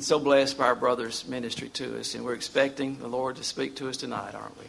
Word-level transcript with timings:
been 0.00 0.06
so 0.06 0.18
blessed 0.18 0.56
by 0.56 0.64
our 0.64 0.74
brother's 0.74 1.28
ministry 1.28 1.68
to 1.68 2.00
us, 2.00 2.14
and 2.14 2.24
we're 2.24 2.32
expecting 2.32 2.98
the 3.00 3.06
Lord 3.06 3.36
to 3.36 3.44
speak 3.44 3.76
to 3.76 3.88
us 3.90 3.98
tonight, 3.98 4.34
aren't 4.34 4.58
we? 4.58 4.64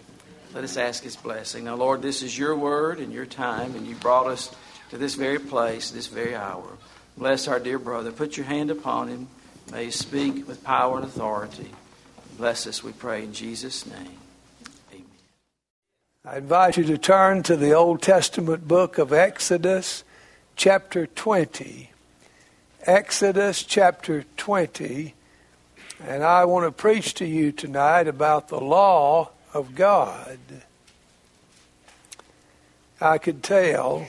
Let 0.53 0.65
us 0.65 0.75
ask 0.75 1.03
His 1.03 1.15
blessing. 1.15 1.63
Now, 1.63 1.75
Lord, 1.75 2.01
this 2.01 2.21
is 2.21 2.37
your 2.37 2.53
word 2.53 2.99
and 2.99 3.13
your 3.13 3.25
time, 3.25 3.73
and 3.77 3.87
you 3.87 3.95
brought 3.95 4.27
us 4.27 4.53
to 4.89 4.97
this 4.97 5.15
very 5.15 5.39
place, 5.39 5.89
this 5.89 6.07
very 6.07 6.35
hour. 6.35 6.67
Bless 7.15 7.47
our 7.47 7.61
dear 7.61 7.79
brother. 7.79 8.11
Put 8.11 8.35
your 8.35 8.45
hand 8.45 8.71
upon 8.71 9.07
him. 9.07 9.29
May 9.71 9.85
he 9.85 9.91
speak 9.91 10.49
with 10.49 10.65
power 10.65 10.97
and 10.97 11.05
authority. 11.05 11.71
Bless 12.37 12.67
us, 12.67 12.83
we 12.83 12.91
pray, 12.91 13.23
in 13.23 13.31
Jesus' 13.31 13.85
name. 13.85 14.17
Amen. 14.91 15.05
I 16.25 16.39
invite 16.39 16.75
you 16.75 16.83
to 16.83 16.97
turn 16.97 17.41
to 17.43 17.55
the 17.55 17.71
Old 17.71 18.01
Testament 18.01 18.67
book 18.67 18.97
of 18.97 19.13
Exodus, 19.13 20.03
chapter 20.57 21.07
20. 21.07 21.89
Exodus 22.85 23.63
chapter 23.63 24.25
20. 24.35 25.13
And 26.07 26.23
I 26.23 26.45
want 26.45 26.65
to 26.65 26.71
preach 26.71 27.13
to 27.15 27.25
you 27.25 27.51
tonight 27.51 28.07
about 28.07 28.47
the 28.47 28.59
law 28.59 29.29
of 29.53 29.75
God. 29.75 30.39
I 32.99 33.19
could 33.19 33.43
tell 33.43 34.07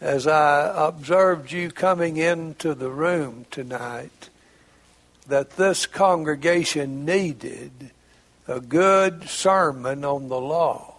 as 0.00 0.26
I 0.26 0.88
observed 0.88 1.52
you 1.52 1.70
coming 1.70 2.16
into 2.16 2.74
the 2.74 2.90
room 2.90 3.46
tonight 3.50 4.28
that 5.28 5.50
this 5.50 5.86
congregation 5.86 7.04
needed 7.04 7.92
a 8.48 8.60
good 8.60 9.28
sermon 9.28 10.04
on 10.04 10.28
the 10.28 10.40
law. 10.40 10.94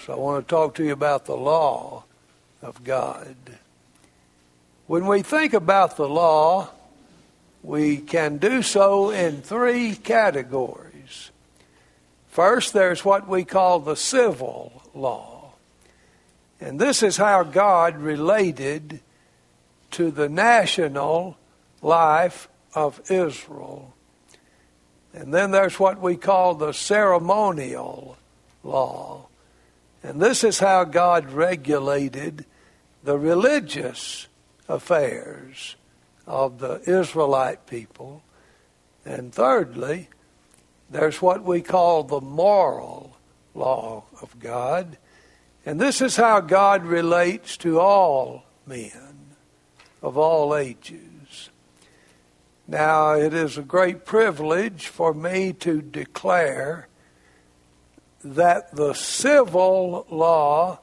So 0.00 0.14
I 0.14 0.16
want 0.16 0.46
to 0.46 0.50
talk 0.50 0.74
to 0.76 0.84
you 0.84 0.92
about 0.92 1.26
the 1.26 1.36
law 1.36 2.04
of 2.62 2.82
God. 2.82 3.36
When 4.86 5.06
we 5.06 5.22
think 5.22 5.52
about 5.52 5.96
the 5.96 6.08
law, 6.08 6.70
we 7.62 7.98
can 7.98 8.38
do 8.38 8.62
so 8.62 9.10
in 9.10 9.40
three 9.42 9.94
categories. 9.94 11.30
First, 12.28 12.72
there's 12.72 13.04
what 13.04 13.28
we 13.28 13.44
call 13.44 13.78
the 13.78 13.96
civil 13.96 14.82
law. 14.94 15.52
And 16.60 16.78
this 16.78 17.02
is 17.02 17.16
how 17.16 17.42
God 17.42 17.96
related 17.96 19.00
to 19.92 20.10
the 20.10 20.28
national 20.28 21.36
life 21.82 22.48
of 22.74 23.00
Israel. 23.10 23.94
And 25.12 25.32
then 25.32 25.50
there's 25.50 25.78
what 25.78 26.00
we 26.00 26.16
call 26.16 26.54
the 26.54 26.72
ceremonial 26.72 28.16
law. 28.64 29.26
And 30.02 30.20
this 30.20 30.42
is 30.42 30.58
how 30.58 30.84
God 30.84 31.30
regulated 31.30 32.46
the 33.04 33.18
religious 33.18 34.26
affairs 34.68 35.76
of 36.26 36.58
the 36.58 36.80
Israelite 36.88 37.66
people. 37.66 38.22
And 39.04 39.32
thirdly, 39.32 40.08
there's 40.90 41.20
what 41.22 41.42
we 41.42 41.60
call 41.62 42.04
the 42.04 42.20
moral 42.20 43.16
law 43.54 44.04
of 44.20 44.38
God. 44.38 44.98
And 45.64 45.80
this 45.80 46.00
is 46.00 46.16
how 46.16 46.40
God 46.40 46.84
relates 46.84 47.56
to 47.58 47.80
all 47.80 48.44
men 48.66 49.12
of 50.02 50.16
all 50.18 50.56
ages. 50.56 51.50
Now, 52.66 53.12
it 53.14 53.34
is 53.34 53.58
a 53.58 53.62
great 53.62 54.04
privilege 54.04 54.86
for 54.86 55.12
me 55.12 55.52
to 55.54 55.82
declare 55.82 56.88
that 58.24 58.74
the 58.74 58.92
civil 58.94 60.06
law 60.08 60.78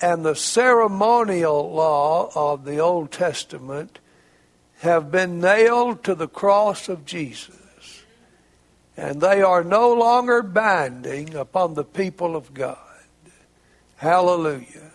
and 0.00 0.24
the 0.24 0.34
ceremonial 0.34 1.72
law 1.72 2.30
of 2.34 2.64
the 2.64 2.78
Old 2.78 3.10
Testament 3.10 4.00
have 4.82 5.12
been 5.12 5.40
nailed 5.40 6.02
to 6.02 6.12
the 6.12 6.26
cross 6.26 6.88
of 6.88 7.06
Jesus. 7.06 8.02
And 8.96 9.20
they 9.20 9.40
are 9.40 9.62
no 9.62 9.94
longer 9.94 10.42
binding 10.42 11.36
upon 11.36 11.74
the 11.74 11.84
people 11.84 12.34
of 12.34 12.52
God. 12.52 12.76
Hallelujah. 13.96 14.90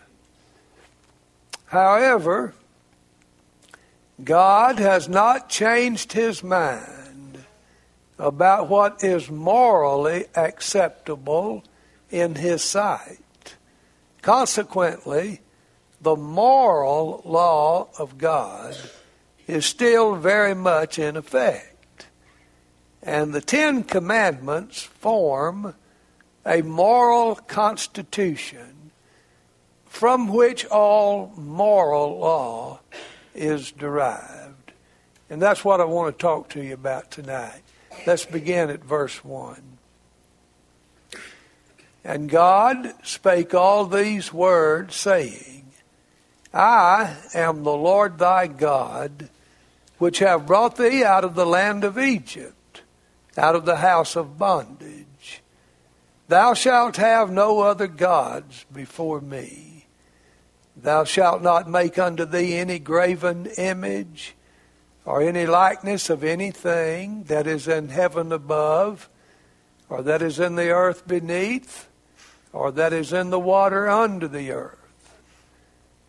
However, 1.68 2.54
God 4.22 4.78
has 4.80 5.08
not 5.08 5.50
changed 5.50 6.12
his 6.12 6.44
mind 6.44 7.46
about 8.20 8.68
what 8.68 9.06
is 9.06 9.32
morally 9.32 10.26
acceptable 10.36 11.64
in 12.12 12.36
his 12.36 12.62
sight. 12.62 13.56
Consequently, 14.22 15.40
the 16.02 16.18
moral 16.18 17.22
law 17.24 17.88
of 17.98 18.18
God 18.18 18.76
is 19.48 19.66
still 19.66 20.16
very 20.16 20.54
much 20.54 21.00
in 21.00 21.16
effect. 21.16 22.08
And 23.02 23.34
the 23.34 23.42
Ten 23.42 23.84
Commandments 23.84 24.84
form 24.84 25.74
a 26.46 26.62
moral 26.62 27.36
constitution 27.36 28.92
from 29.86 30.28
which 30.28 30.66
all 30.66 31.34
moral 31.38 32.20
law 32.20 32.80
is 33.34 33.72
derived. 33.72 34.72
And 35.30 35.42
that's 35.42 35.66
what 35.66 35.82
I 35.82 35.86
want 35.86 36.18
to 36.18 36.22
talk 36.22 36.50
to 36.50 36.64
you 36.64 36.74
about 36.74 37.12
tonight. 37.12 37.62
Let's 38.06 38.26
begin 38.26 38.70
at 38.70 38.84
verse 38.84 39.24
1. 39.24 39.62
And 42.04 42.30
God 42.30 42.94
spake 43.04 43.54
all 43.54 43.86
these 43.86 44.32
words, 44.32 44.96
saying, 44.96 45.66
I 46.54 47.18
am 47.34 47.64
the 47.64 47.76
Lord 47.76 48.18
thy 48.18 48.48
God, 48.48 49.30
which 49.98 50.20
have 50.20 50.46
brought 50.46 50.76
thee 50.78 51.04
out 51.04 51.24
of 51.24 51.36
the 51.36 51.46
land 51.46 51.84
of 51.84 51.98
Egypt, 51.98 52.82
out 53.38 53.56
of 53.56 53.66
the 53.66 53.78
house 53.78 54.16
of 54.16 54.38
bondage. 54.38 55.42
Thou 56.28 56.54
shalt 56.54 56.98
have 56.98 57.32
no 57.32 57.62
other 57.62 57.88
gods 57.88 58.66
before 58.74 59.22
me. 59.22 59.86
Thou 60.76 61.04
shalt 61.04 61.42
not 61.42 61.70
make 61.70 61.98
unto 61.98 62.26
thee 62.26 62.56
any 62.56 62.80
graven 62.80 63.48
image, 63.58 64.36
or 65.06 65.22
any 65.22 65.46
likeness 65.46 66.10
of 66.10 66.24
anything 66.24 67.24
that 67.24 67.48
is 67.48 67.68
in 67.68 67.90
heaven 67.90 68.32
above, 68.32 69.10
or 69.90 70.04
that 70.04 70.22
is 70.22 70.40
in 70.40 70.56
the 70.56 70.70
earth 70.70 71.08
beneath 71.08 71.88
or 72.58 72.72
that 72.72 72.94
is 72.94 73.14
in 73.14 73.30
the 73.30 73.40
water 73.40 73.88
under 73.88 74.28
the 74.28 74.52
earth. 74.52 74.74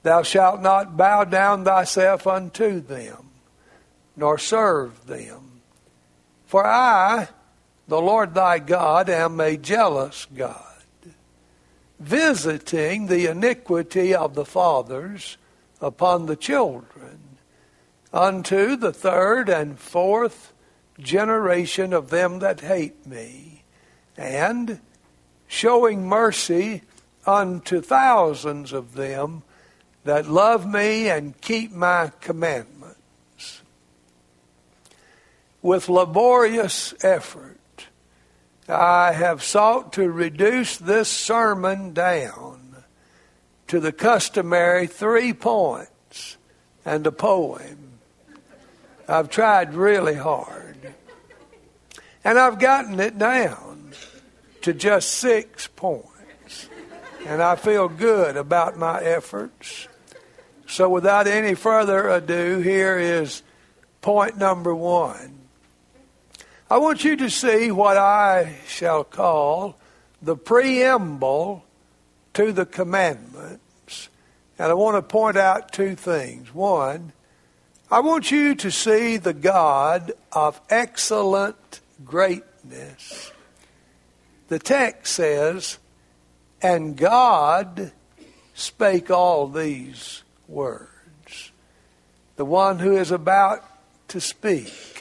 Thou 0.03 0.23
shalt 0.23 0.63
not 0.63 0.97
bow 0.97 1.25
down 1.25 1.65
thyself 1.65 2.27
unto 2.27 2.81
them, 2.81 3.28
nor 4.19 4.37
serve 4.37 5.07
them. 5.07 5.63
For 6.45 6.67
I, 6.67 7.29
the 7.87 8.01
Lord 8.01 8.35
thy 8.35 8.59
God, 8.59 9.09
am 9.09 9.41
a 9.41 9.57
jealous 9.57 10.27
God, 10.35 10.75
visiting 12.01 13.07
the 13.07 13.31
iniquity 13.31 14.15
of 14.15 14.35
the 14.35 14.45
fathers 14.45 15.37
upon 15.81 16.27
the 16.27 16.37
children, 16.37 17.21
unto 18.13 18.75
the 18.75 18.93
third 18.93 19.49
and 19.49 19.79
fourth 19.79 20.53
generation 20.99 21.93
of 21.93 22.11
them 22.11 22.41
that 22.41 22.61
hate 22.61 23.07
me, 23.07 23.63
and 24.17 24.81
showing 25.47 26.09
mercy 26.09 26.83
unto 27.25 27.81
thousands 27.81 28.73
of 28.73 28.95
them 28.95 29.45
that 30.03 30.27
love 30.27 30.67
me 30.67 31.09
and 31.09 31.41
keep 31.41 31.71
my 31.71 32.11
commandments. 32.21 32.78
With 35.61 35.89
laborious 35.89 36.95
effort, 37.03 37.59
I 38.69 39.13
have 39.13 39.43
sought 39.43 39.95
to 39.95 40.11
reduce 40.11 40.77
this 40.77 41.09
sermon 41.09 41.95
down 41.95 42.85
to 43.69 43.81
the 43.81 43.93
customary 43.93 44.87
three 44.87 45.33
points 45.33 46.37
and 46.85 47.07
a 47.07 47.13
poem. 47.13 47.99
I've 49.09 49.31
tried 49.31 49.75
really 49.75 50.15
hard. 50.15 50.95
And 52.25 52.39
I've 52.39 52.59
gotten 52.59 53.01
it 53.01 53.19
down 53.19 53.93
to 54.63 54.73
just 54.73 55.11
six 55.13 55.67
points. 55.67 56.69
And 57.27 57.43
I 57.43 57.57
feel 57.57 57.89
good 57.89 58.37
about 58.37 58.77
my 58.77 59.01
efforts. 59.01 59.89
So, 60.67 60.89
without 60.89 61.27
any 61.27 61.55
further 61.55 62.09
ado, 62.09 62.59
here 62.59 62.99
is 62.99 63.43
point 64.03 64.37
number 64.37 64.75
one. 64.75 65.38
I 66.71 66.79
want 66.79 67.05
you 67.05 67.17
to 67.17 67.31
see 67.31 67.71
what 67.71 67.97
I 67.97 68.57
shall 68.67 69.05
call 69.05 69.77
the 70.21 70.37
preamble 70.37 71.65
to 72.35 72.53
the 72.53 72.67
commandments. 72.67 74.09
And 74.59 74.71
I 74.71 74.75
want 74.75 74.97
to 74.97 75.03
point 75.03 75.37
out 75.37 75.73
two 75.73 75.95
things. 75.95 76.53
One, 76.55 77.13
I 77.91 78.01
want 78.01 78.31
you 78.31 78.55
to 78.57 78.71
see 78.71 79.17
the 79.17 79.33
God 79.33 80.13
of 80.33 80.61
excellent 80.69 81.81
greatness 82.05 83.33
the 84.49 84.59
text 84.59 85.15
says, 85.15 85.79
and 86.63 86.97
God 86.97 87.93
spake 88.55 89.11
all 89.11 89.47
these 89.47 90.23
words. 90.49 91.53
The 92.37 92.47
one 92.47 92.79
who 92.79 92.97
is 92.97 93.11
about 93.11 93.63
to 94.09 94.21
speak, 94.21 94.98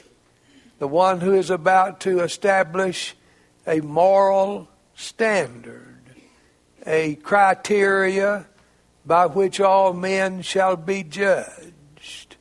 the 0.78 0.88
one 0.88 1.20
who 1.20 1.34
is 1.34 1.50
about 1.50 2.00
to 2.00 2.20
establish 2.20 3.16
a 3.66 3.80
moral 3.80 4.68
standard, 4.94 6.02
a 6.86 7.16
criteria 7.16 8.46
by 9.04 9.26
which 9.26 9.60
all 9.60 9.92
men 9.92 10.42
shall 10.42 10.76
be 10.76 11.02
judged, 11.02 12.36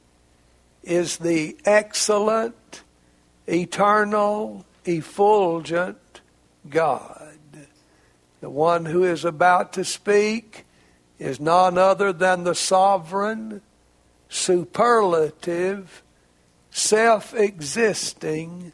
is 0.84 1.18
the 1.18 1.58
excellent, 1.66 2.84
eternal, 3.48 4.66
effulgent 4.86 6.22
God. 6.70 7.38
The 8.40 8.50
one 8.50 8.86
who 8.86 9.04
is 9.04 9.26
about 9.26 9.74
to 9.74 9.84
speak 9.84 10.66
is 11.20 11.40
none 11.40 11.78
other 11.78 12.14
than 12.14 12.44
the 12.44 12.54
sovereign, 12.54 13.62
superlative, 14.30 16.04
self 16.78 17.34
existing 17.34 18.72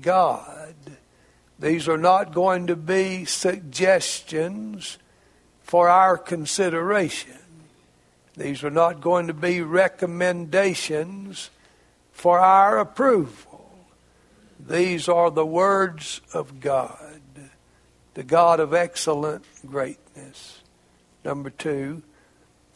God. 0.00 0.74
These 1.58 1.86
are 1.86 1.98
not 1.98 2.32
going 2.32 2.66
to 2.68 2.76
be 2.76 3.24
suggestions 3.24 4.98
for 5.62 5.88
our 5.88 6.16
consideration. 6.16 7.38
These 8.36 8.64
are 8.64 8.70
not 8.70 9.00
going 9.00 9.26
to 9.26 9.34
be 9.34 9.60
recommendations 9.60 11.50
for 12.10 12.40
our 12.40 12.78
approval. 12.78 13.70
These 14.58 15.08
are 15.08 15.30
the 15.30 15.46
words 15.46 16.22
of 16.32 16.58
God, 16.60 17.20
the 18.14 18.22
God 18.22 18.60
of 18.60 18.72
excellent 18.72 19.44
greatness. 19.66 20.62
Number 21.24 21.50
two, 21.50 22.02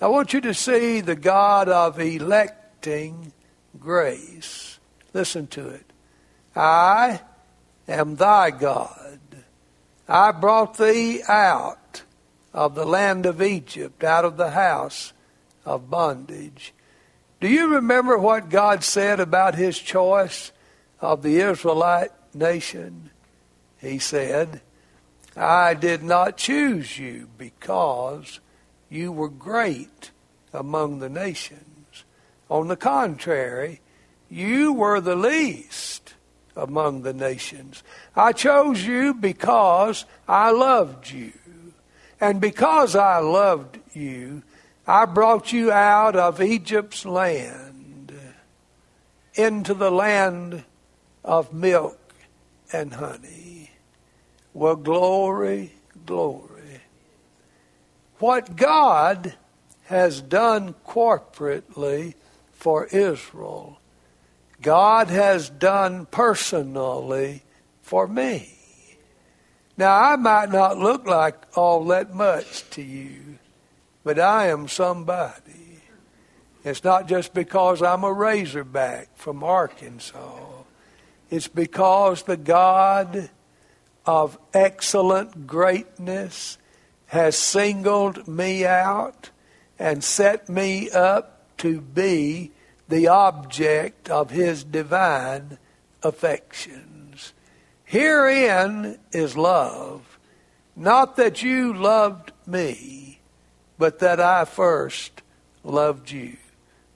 I 0.00 0.08
want 0.08 0.34
you 0.34 0.43
to 0.43 0.52
see 0.52 1.00
the 1.00 1.17
God 1.17 1.69
of 1.70 1.99
electing 1.99 3.32
grace. 3.76 4.78
Listen 5.12 5.46
to 5.49 5.69
it. 5.69 5.93
I 6.55 7.20
am 7.88 8.17
thy 8.17 8.50
God. 8.50 9.20
I 10.08 10.32
brought 10.32 10.78
thee 10.78 11.23
out 11.28 12.02
of 12.52 12.75
the 12.75 12.87
land 12.87 13.26
of 13.26 13.43
Egypt, 13.43 14.02
out 14.02 14.25
of 14.25 14.37
the 14.37 14.50
house 14.50 15.12
of 15.64 15.90
bondage. 15.90 16.73
Do 17.40 17.49
you 17.49 17.75
remember 17.75 18.17
what 18.17 18.49
God 18.49 18.82
said 18.82 19.20
about 19.20 19.56
his 19.56 19.78
choice 19.78 20.52
of 21.00 21.23
the 21.23 21.40
Israelite 21.40 22.12
nation? 22.34 23.11
He 23.78 23.99
said, 23.99 24.62
I 25.37 25.75
did 25.75 26.02
not 26.02 26.38
choose 26.38 26.99
you 26.99 27.28
because 27.37 28.40
you 28.88 29.12
were 29.12 29.28
great 29.28 30.11
among 30.55 31.00
the 31.00 31.11
nations. 31.11 31.75
On 32.48 32.69
the 32.69 32.76
contrary, 32.76 33.81
you 34.28 34.72
were 34.72 35.00
the 35.00 35.16
least 35.16 36.14
among 36.56 37.02
the 37.02 37.12
nations. 37.12 37.82
I 38.14 38.32
chose 38.32 38.84
you 38.84 39.14
because 39.14 40.04
I 40.28 40.50
loved 40.50 41.10
you. 41.10 41.32
And 42.20 42.40
because 42.40 42.96
I 42.96 43.19
loved 43.19 43.78
you, 43.93 44.43
I 44.87 45.04
brought 45.04 45.52
you 45.52 45.70
out 45.70 46.16
of 46.16 46.40
Egypt's 46.40 47.04
land 47.04 48.14
into 49.34 49.75
the 49.75 49.90
land 49.90 50.64
of 51.25 51.52
milk 51.52 52.14
and 52.72 52.94
honey. 52.94 53.70
Well, 54.54 54.76
glory, 54.76 55.72
glory. 56.06 56.81
What 58.19 58.56
God 58.56 59.34
has 59.84 60.22
done 60.22 60.75
corporately 60.87 62.14
for 62.56 62.87
Israel, 62.87 63.79
God 64.61 65.08
has 65.08 65.49
done 65.49 66.06
personally 66.06 67.43
for 67.82 68.08
me. 68.08 68.53
Now, 69.76 70.00
I 70.00 70.17
might 70.17 70.50
not 70.50 70.79
look 70.79 71.06
like 71.06 71.37
all 71.55 71.85
that 71.87 72.14
much 72.14 72.69
to 72.70 72.82
you, 72.82 73.38
but 74.03 74.19
I 74.19 74.49
am 74.49 74.69
somebody. 74.69 75.82
It's 76.64 76.82
not 76.82 77.06
just 77.06 77.35
because 77.35 77.82
I'm 77.82 78.03
a 78.03 78.12
Razorback 78.12 79.17
from 79.17 79.44
Arkansas. 79.44 80.64
It's 81.31 81.49
because 81.49 82.23
the 82.23 82.38
God 82.38 83.29
of 84.06 84.38
excellent 84.55 85.47
greatness 85.47 86.56
has 87.06 87.37
singled 87.37 88.26
me 88.26 88.64
out 88.64 89.31
and 89.79 90.02
set 90.02 90.49
me 90.49 90.91
up 90.91 91.36
to 91.58 91.81
be 91.81 92.53
the 92.88 93.08
object 93.08 94.08
of 94.08 94.31
his 94.31 94.64
divine 94.64 95.58
affections. 96.03 97.32
Herein 97.85 98.99
is 99.12 99.37
love, 99.37 100.19
not 100.75 101.17
that 101.17 101.43
you 101.43 101.73
loved 101.73 102.32
me, 102.47 103.20
but 103.79 103.99
that 104.00 104.20
I 104.20 104.44
first 104.44 105.23
loved 105.62 106.11
you. 106.11 106.37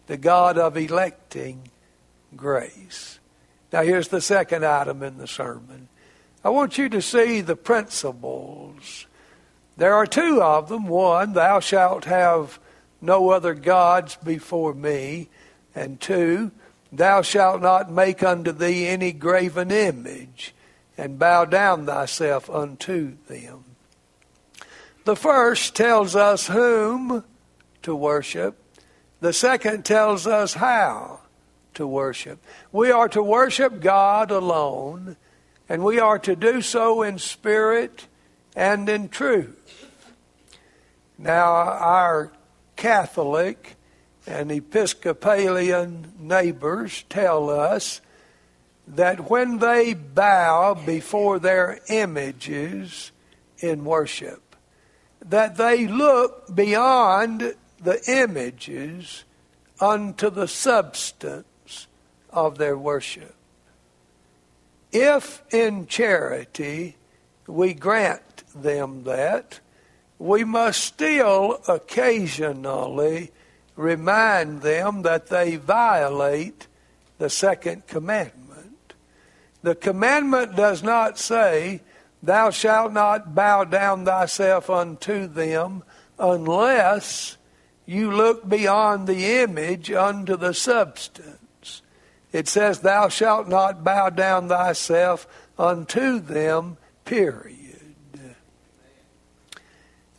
The 0.06 0.16
God 0.16 0.58
of 0.58 0.76
electing 0.76 1.70
grace. 2.36 3.18
Now, 3.72 3.82
here's 3.82 4.08
the 4.08 4.20
second 4.20 4.64
item 4.64 5.02
in 5.02 5.18
the 5.18 5.28
sermon. 5.28 5.88
I 6.44 6.48
want 6.48 6.78
you 6.78 6.88
to 6.88 7.02
see 7.02 7.40
the 7.40 7.56
principles. 7.56 9.06
There 9.76 9.94
are 9.94 10.06
two 10.06 10.42
of 10.42 10.68
them. 10.68 10.88
One, 10.88 11.34
thou 11.34 11.60
shalt 11.60 12.06
have 12.06 12.58
no 13.00 13.30
other 13.30 13.54
gods 13.54 14.16
before 14.16 14.74
me. 14.74 15.28
And 15.74 16.00
two, 16.00 16.50
thou 16.92 17.22
shalt 17.22 17.62
not 17.62 17.90
make 17.90 18.22
unto 18.22 18.52
thee 18.52 18.86
any 18.86 19.12
graven 19.12 19.70
image, 19.70 20.54
and 20.98 21.18
bow 21.18 21.44
down 21.44 21.86
thyself 21.86 22.50
unto 22.50 23.16
them. 23.28 23.64
The 25.04 25.16
first 25.16 25.74
tells 25.74 26.14
us 26.14 26.48
whom 26.48 27.24
to 27.82 27.94
worship. 27.94 28.56
The 29.20 29.32
second 29.32 29.84
tells 29.84 30.26
us 30.26 30.54
how 30.54 31.20
to 31.74 31.86
worship. 31.86 32.42
We 32.72 32.90
are 32.90 33.08
to 33.10 33.22
worship 33.22 33.80
God 33.80 34.30
alone, 34.30 35.16
and 35.68 35.84
we 35.84 35.98
are 35.98 36.18
to 36.20 36.36
do 36.36 36.60
so 36.62 37.02
in 37.02 37.18
spirit 37.18 38.06
and 38.56 38.88
in 38.88 39.08
truth. 39.08 39.56
Now, 41.18 41.52
our 41.52 42.32
Catholic 42.80 43.76
and 44.26 44.50
Episcopalian 44.50 46.14
neighbors 46.18 47.04
tell 47.10 47.50
us 47.50 48.00
that 48.88 49.28
when 49.28 49.58
they 49.58 49.92
bow 49.92 50.72
before 50.72 51.38
their 51.38 51.78
images 51.90 53.12
in 53.58 53.84
worship, 53.84 54.56
that 55.22 55.58
they 55.58 55.86
look 55.86 56.54
beyond 56.54 57.54
the 57.82 58.00
images 58.08 59.24
unto 59.78 60.30
the 60.30 60.48
substance 60.48 61.86
of 62.30 62.56
their 62.56 62.78
worship. 62.78 63.34
If 64.90 65.42
in 65.52 65.86
charity 65.86 66.96
we 67.46 67.74
grant 67.74 68.42
them 68.54 69.04
that, 69.04 69.60
we 70.20 70.44
must 70.44 70.84
still 70.84 71.62
occasionally 71.66 73.30
remind 73.74 74.60
them 74.60 75.00
that 75.00 75.28
they 75.28 75.56
violate 75.56 76.66
the 77.16 77.30
second 77.30 77.86
commandment. 77.86 78.92
The 79.62 79.74
commandment 79.74 80.56
does 80.56 80.82
not 80.82 81.18
say, 81.18 81.80
Thou 82.22 82.50
shalt 82.50 82.92
not 82.92 83.34
bow 83.34 83.64
down 83.64 84.04
thyself 84.04 84.68
unto 84.68 85.26
them 85.26 85.84
unless 86.18 87.38
you 87.86 88.12
look 88.12 88.46
beyond 88.46 89.06
the 89.06 89.40
image 89.40 89.90
unto 89.90 90.36
the 90.36 90.52
substance. 90.52 91.80
It 92.30 92.46
says, 92.46 92.80
Thou 92.80 93.08
shalt 93.08 93.48
not 93.48 93.82
bow 93.82 94.10
down 94.10 94.50
thyself 94.50 95.26
unto 95.58 96.20
them, 96.20 96.76
period. 97.06 97.59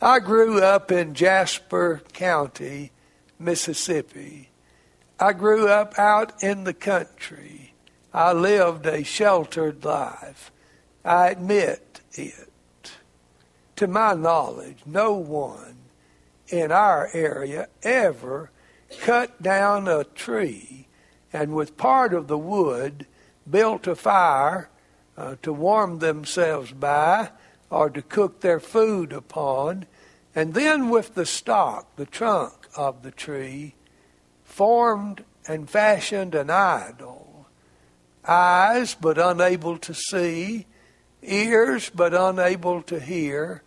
I 0.04 0.18
grew 0.18 0.60
up 0.60 0.90
in 0.90 1.14
Jasper 1.14 2.02
County, 2.12 2.90
Mississippi. 3.38 4.50
I 5.20 5.32
grew 5.32 5.68
up 5.68 5.96
out 5.96 6.42
in 6.42 6.64
the 6.64 6.74
country. 6.74 7.74
I 8.12 8.32
lived 8.32 8.84
a 8.84 9.04
sheltered 9.04 9.84
life. 9.84 10.50
I 11.04 11.28
admit 11.28 12.00
it. 12.14 12.50
To 13.76 13.86
my 13.86 14.14
knowledge, 14.14 14.78
no 14.84 15.12
one 15.12 15.76
in 16.48 16.72
our 16.72 17.08
area 17.12 17.68
ever 17.84 18.50
cut 19.02 19.40
down 19.40 19.86
a 19.86 20.02
tree 20.02 20.88
and 21.32 21.54
with 21.54 21.76
part 21.76 22.12
of 22.12 22.26
the 22.26 22.38
wood 22.38 23.06
built 23.48 23.86
a 23.86 23.94
fire 23.94 24.68
uh, 25.16 25.36
to 25.42 25.52
warm 25.52 26.00
themselves 26.00 26.72
by 26.72 27.30
or 27.70 27.88
to 27.88 28.02
cook 28.02 28.40
their 28.40 28.58
food 28.58 29.12
upon 29.12 29.86
and 30.34 30.54
then 30.54 30.88
with 30.88 31.14
the 31.14 31.26
stock, 31.26 31.96
the 31.96 32.06
trunk 32.06 32.68
of 32.76 33.02
the 33.02 33.10
tree, 33.10 33.74
formed 34.44 35.24
and 35.46 35.68
fashioned 35.68 36.34
an 36.34 36.50
idol 36.50 37.22
eyes 38.26 38.94
but 38.94 39.18
unable 39.18 39.78
to 39.78 39.94
see, 39.94 40.66
ears 41.22 41.90
but 41.90 42.14
unable 42.14 42.82
to 42.82 43.00
hear, 43.00 43.62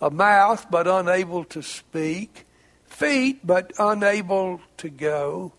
a 0.00 0.10
mouth 0.10 0.66
but 0.70 0.86
unable 0.86 1.44
to 1.44 1.62
speak, 1.62 2.46
feet 2.86 3.46
but 3.46 3.72
unable 3.78 4.60
to 4.76 4.88
go, 4.88 5.52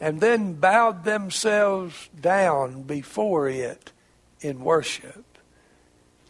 and 0.00 0.20
then 0.20 0.54
bowed 0.54 1.04
themselves 1.04 2.08
down 2.20 2.82
before 2.82 3.48
it 3.48 3.92
in 4.40 4.60
worship. 4.60 5.24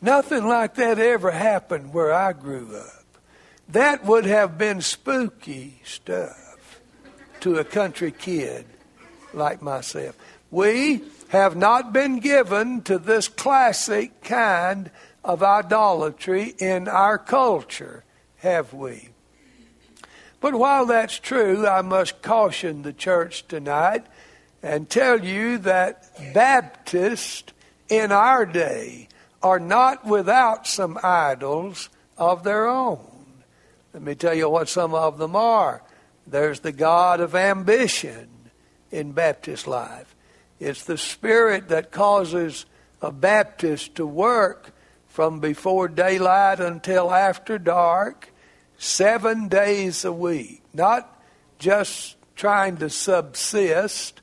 Nothing 0.01 0.47
like 0.47 0.75
that 0.75 0.99
ever 0.99 1.31
happened 1.31 1.95
where 1.95 2.13
I 2.13 2.33
grew 2.33 2.77
up. 2.77 3.04
That 3.69 4.05
would 4.05 4.27
have 4.27 4.59
been 4.59 4.81
spooky 4.81 5.81
stuff 5.85 6.81
to 7.41 7.59
a 7.59 7.65
country 7.65 8.11
kid 8.11 8.67
like 9.33 9.63
myself. 9.63 10.17
We 10.51 11.03
have 11.29 11.57
not 11.57 11.93
been 11.93 12.21
given 12.21 12.83
to 12.83 12.99
this 12.99 13.29
classic 13.29 14.23
kind 14.23 14.91
of 15.25 15.43
idolatry 15.43 16.55
in 16.59 16.87
our 16.87 17.19
culture, 17.19 18.05
have 18.37 18.73
we? 18.73 19.09
But 20.41 20.55
while 20.55 20.87
that's 20.87 21.19
true, 21.19 21.67
I 21.67 21.81
must 21.81 22.21
caution 22.21 22.83
the 22.83 22.93
church 22.93 23.49
tonight 23.49 24.05
and 24.63 24.89
tell 24.89 25.25
you 25.25 25.59
that 25.59 26.35
Baptists 26.35 27.53
in 27.89 28.13
our 28.13 28.45
day 28.45 29.09
are 29.43 29.59
not 29.59 30.07
without 30.07 30.67
some 30.67 30.99
idols 31.03 31.89
of 32.17 32.45
their 32.45 32.67
own. 32.67 33.14
Let 33.95 34.03
me 34.03 34.17
tell 34.17 34.35
you 34.35 34.51
what 34.51 34.69
some 34.69 34.93
of 34.93 35.19
them 35.19 35.37
are. 35.37 35.81
There's 36.27 36.61
the 36.61 36.73
God 36.73 37.21
of 37.21 37.37
ambition 37.37 38.29
in 38.91 39.13
Baptist 39.13 39.69
life. 39.69 40.17
It's 40.59 40.85
the 40.85 40.99
spirit 40.99 41.69
that 41.69 41.93
causes 41.93 42.67
a 43.01 43.13
Baptist 43.13 43.95
to 43.95 44.05
work 44.05 44.73
from 45.07 45.39
before 45.39 45.87
daylight 45.87 46.59
until 46.59 47.13
after 47.13 47.57
dark, 47.57 48.33
seven 48.79 49.47
days 49.47 50.05
a 50.05 50.13
week. 50.13 50.61
Not 50.73 51.09
just 51.61 52.17
trying 52.35 52.79
to 52.79 52.91
subsist, 52.91 54.21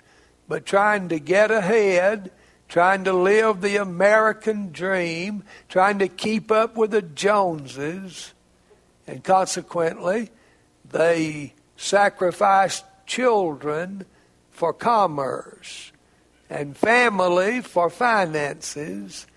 but 0.50 0.66
trying 0.66 1.08
to 1.10 1.20
get 1.20 1.50
ahead, 1.50 2.32
trying 2.68 3.06
to 3.06 3.13
live 3.13 3.62
the 3.62 3.78
American 3.78 4.74
dream, 4.74 5.44
trying 5.70 6.00
to 6.00 6.10
keep 6.10 6.51
up 6.51 6.75
with 6.75 6.92
the 6.92 7.01
Joneses. 7.01 8.34
And 9.12 9.22
consequently, 9.25 10.30
they 10.89 11.53
sacrificed 11.75 12.86
children 13.06 14.06
for 14.51 14.72
commerce 14.72 15.91
and 16.50 16.77
family 16.77 17.60
for 17.60 17.89
finances, 17.89 19.27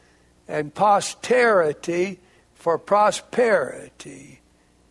and 0.47 0.73
posterity 0.73 2.21
for 2.55 2.79
prosperity, 2.79 4.41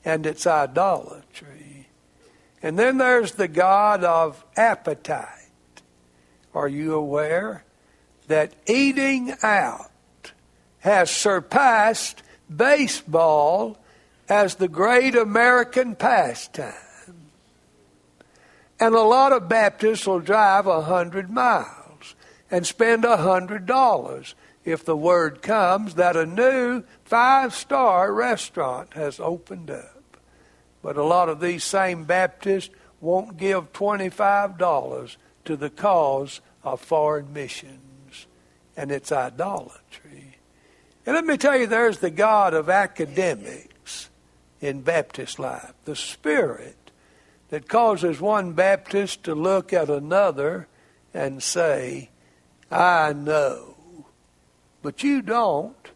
and 0.04 0.26
it's 0.26 0.46
idolatry. 0.46 1.88
And 2.62 2.78
then 2.78 2.98
there's 2.98 3.32
the 3.34 3.48
God 3.48 4.04
of 4.04 4.44
appetite. 4.58 5.82
Are 6.54 6.68
you 6.68 6.94
aware 6.94 7.64
that 8.28 8.52
eating 8.68 9.34
out 9.44 10.34
has 10.80 11.10
surpassed 11.10 12.22
baseball 12.54 13.78
as 14.30 14.56
the 14.56 14.68
great 14.68 15.16
American 15.16 15.96
pastime? 15.96 16.74
And 18.80 18.96
a 18.96 19.02
lot 19.02 19.32
of 19.32 19.48
Baptists 19.48 20.06
will 20.06 20.20
drive 20.20 20.68
a 20.68 20.82
hundred 20.82 21.30
miles 21.30 22.16
and 22.52 22.66
spend 22.66 23.06
a 23.06 23.18
hundred 23.18 23.66
dollars 23.66 24.36
if 24.66 24.84
the 24.86 24.98
word 24.98 25.42
comes 25.42 25.96
that 25.96 26.16
a 26.16 26.26
new 26.26 26.84
five 27.04 27.54
star 27.54 28.14
restaurant 28.14 28.94
has 28.94 29.20
opened 29.20 29.70
up. 29.70 30.18
But 30.82 30.98
a 30.98 31.04
lot 31.04 31.30
of 31.30 31.40
these 31.40 31.64
same 31.64 32.04
Baptists 32.04 32.70
won't 33.00 33.38
give 33.38 33.74
$25 33.74 35.18
to 35.46 35.56
the 35.56 35.70
cause 35.70 36.42
of 36.64 36.80
foreign 36.80 37.34
missions, 37.34 38.28
and 38.78 38.92
it's 38.92 39.12
idolatry. 39.12 40.38
And 41.06 41.16
let 41.16 41.26
me 41.26 41.38
tell 41.38 41.58
you, 41.58 41.68
there's 41.68 42.00
the 42.00 42.10
God 42.10 42.54
of 42.54 42.70
academics 42.70 43.73
in 44.64 44.82
Baptist 44.82 45.40
life, 45.40 45.74
the 45.84 45.96
Spirit 45.96 46.92
that 47.50 47.68
causes 47.68 48.22
one 48.22 48.54
Baptist 48.54 49.24
to 49.26 49.36
look 49.36 49.74
at 49.74 49.90
another 49.90 50.68
and 51.14 51.44
say, 51.44 52.10
I 52.72 53.12
know. 53.12 53.76
But 54.82 55.04
you 55.04 55.22
don't, 55.22 55.92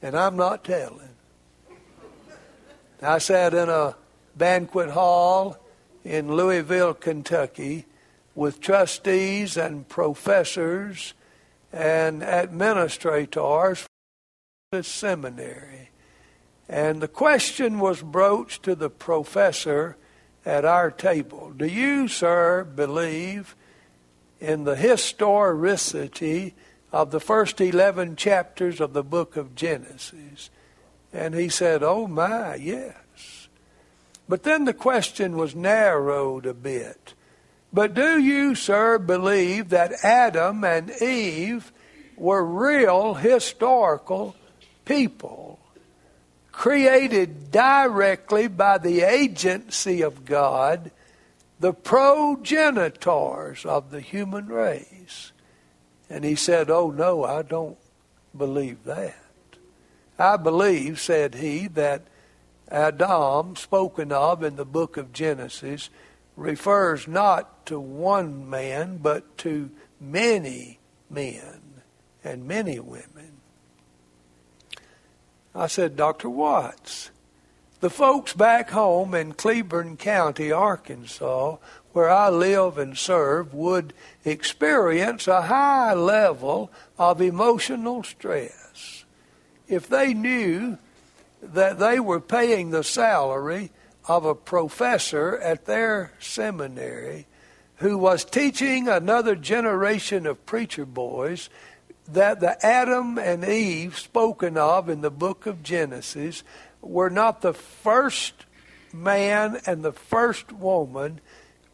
and 0.00 0.16
I'm 0.16 0.36
not 0.36 0.64
telling. 0.64 1.10
I 3.02 3.18
sat 3.18 3.52
in 3.52 3.68
a 3.68 3.96
banquet 4.34 4.90
hall 4.90 5.58
in 6.02 6.34
Louisville, 6.34 6.94
Kentucky, 6.94 7.84
with 8.34 8.60
trustees 8.60 9.58
and 9.58 9.86
professors 9.88 11.12
and 11.70 12.22
administrators 12.22 13.80
for 13.80 13.88
the 14.72 14.82
seminary. 14.82 15.90
And 16.70 17.02
the 17.02 17.08
question 17.08 17.80
was 17.80 18.00
broached 18.00 18.62
to 18.62 18.76
the 18.76 18.88
professor 18.88 19.96
at 20.46 20.64
our 20.64 20.92
table 20.92 21.50
Do 21.50 21.66
you, 21.66 22.06
sir, 22.06 22.62
believe 22.62 23.56
in 24.38 24.62
the 24.62 24.76
historicity 24.76 26.54
of 26.92 27.10
the 27.10 27.18
first 27.18 27.60
11 27.60 28.14
chapters 28.14 28.80
of 28.80 28.92
the 28.92 29.02
book 29.02 29.36
of 29.36 29.56
Genesis. 29.56 30.50
And 31.12 31.34
he 31.34 31.48
said, 31.48 31.82
Oh 31.82 32.06
my, 32.06 32.54
yes. 32.54 33.48
But 34.28 34.44
then 34.44 34.64
the 34.64 34.72
question 34.72 35.36
was 35.36 35.56
narrowed 35.56 36.46
a 36.46 36.54
bit. 36.54 37.14
But 37.72 37.94
do 37.94 38.16
you, 38.20 38.54
sir, 38.54 38.98
believe 38.98 39.70
that 39.70 40.04
Adam 40.04 40.62
and 40.62 40.90
Eve 41.02 41.72
were 42.16 42.44
real 42.44 43.14
historical 43.14 44.36
people, 44.84 45.59
created 46.60 47.50
directly 47.50 48.46
by 48.46 48.76
the 48.76 49.00
agency 49.00 50.02
of 50.02 50.26
God 50.26 50.90
the 51.58 51.72
progenitors 51.72 53.64
of 53.64 53.90
the 53.90 54.02
human 54.02 54.46
race. 54.46 55.32
And 56.10 56.22
he 56.22 56.34
said, 56.34 56.68
Oh, 56.68 56.90
no, 56.90 57.24
I 57.24 57.40
don't 57.40 57.78
believe 58.36 58.84
that. 58.84 59.16
I 60.18 60.36
believe, 60.36 61.00
said 61.00 61.36
he, 61.36 61.66
that 61.68 62.02
Adam, 62.68 63.56
spoken 63.56 64.12
of 64.12 64.42
in 64.42 64.56
the 64.56 64.66
book 64.66 64.98
of 64.98 65.14
Genesis, 65.14 65.88
refers 66.36 67.08
not 67.08 67.64
to 67.64 67.80
one 67.80 68.50
man, 68.50 68.98
but 68.98 69.38
to 69.38 69.70
many 69.98 70.78
men 71.08 71.62
and 72.22 72.46
many 72.46 72.78
women. 72.78 73.29
I 75.54 75.66
said, 75.66 75.96
Dr. 75.96 76.30
Watts, 76.30 77.10
the 77.80 77.90
folks 77.90 78.32
back 78.34 78.70
home 78.70 79.14
in 79.14 79.32
Cleburne 79.32 79.96
County, 79.96 80.52
Arkansas, 80.52 81.56
where 81.92 82.10
I 82.10 82.28
live 82.28 82.78
and 82.78 82.96
serve, 82.96 83.52
would 83.52 83.92
experience 84.24 85.26
a 85.26 85.42
high 85.42 85.94
level 85.94 86.70
of 86.98 87.20
emotional 87.20 88.02
stress 88.02 89.04
if 89.66 89.88
they 89.88 90.14
knew 90.14 90.78
that 91.42 91.78
they 91.78 91.98
were 91.98 92.20
paying 92.20 92.70
the 92.70 92.84
salary 92.84 93.70
of 94.06 94.24
a 94.24 94.34
professor 94.34 95.38
at 95.38 95.66
their 95.66 96.12
seminary 96.18 97.26
who 97.76 97.96
was 97.96 98.24
teaching 98.24 98.88
another 98.88 99.34
generation 99.34 100.26
of 100.26 100.44
preacher 100.44 100.84
boys 100.84 101.48
that 102.08 102.40
the 102.40 102.64
Adam 102.64 103.18
and 103.18 103.44
Eve 103.44 103.98
spoken 103.98 104.56
of 104.56 104.88
in 104.88 105.00
the 105.00 105.10
book 105.10 105.46
of 105.46 105.62
Genesis 105.62 106.42
were 106.80 107.10
not 107.10 107.40
the 107.40 107.54
first 107.54 108.46
man 108.92 109.60
and 109.66 109.82
the 109.82 109.92
first 109.92 110.52
woman 110.52 111.20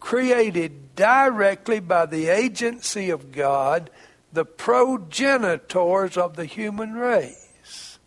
created 0.01 0.95
directly 0.95 1.81
by 1.81 2.07
the 2.07 2.29
agency 2.29 3.11
of 3.11 3.33
God, 3.33 3.91
the 4.33 4.45
progenitors 4.45 6.17
of 6.17 6.37
the 6.37 6.45
human 6.45 6.95
race. 6.95 7.99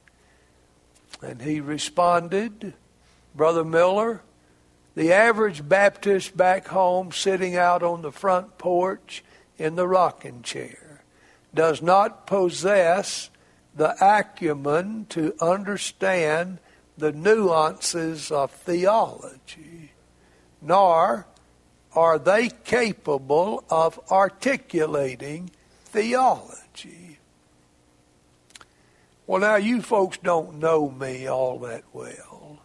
And 1.21 1.41
he 1.41 1.59
responded, 1.59 2.73
Brother 3.35 3.65
Miller, 3.65 4.21
the 4.95 5.11
average 5.11 5.67
Baptist 5.67 6.37
back 6.37 6.67
home 6.67 7.11
sitting 7.11 7.55
out 7.55 7.83
on 7.83 8.01
the 8.01 8.11
front 8.11 8.57
porch 8.57 9.23
in 9.57 9.75
the 9.75 9.87
rocking 9.87 10.41
chair 10.41 10.88
does 11.53 11.81
not 11.81 12.27
possess 12.27 13.29
the 13.75 13.95
acumen 14.01 15.05
to 15.09 15.33
understand 15.41 16.59
the 16.97 17.11
nuances 17.11 18.31
of 18.31 18.51
theology, 18.51 19.91
nor 20.61 21.25
are 21.95 22.19
they 22.19 22.49
capable 22.49 23.63
of 23.69 23.99
articulating 24.11 25.49
theology. 25.85 27.19
Well, 29.25 29.41
now 29.41 29.55
you 29.55 29.81
folks 29.81 30.17
don't 30.17 30.59
know 30.59 30.89
me 30.89 31.27
all 31.27 31.59
that 31.59 31.83
well, 31.93 32.59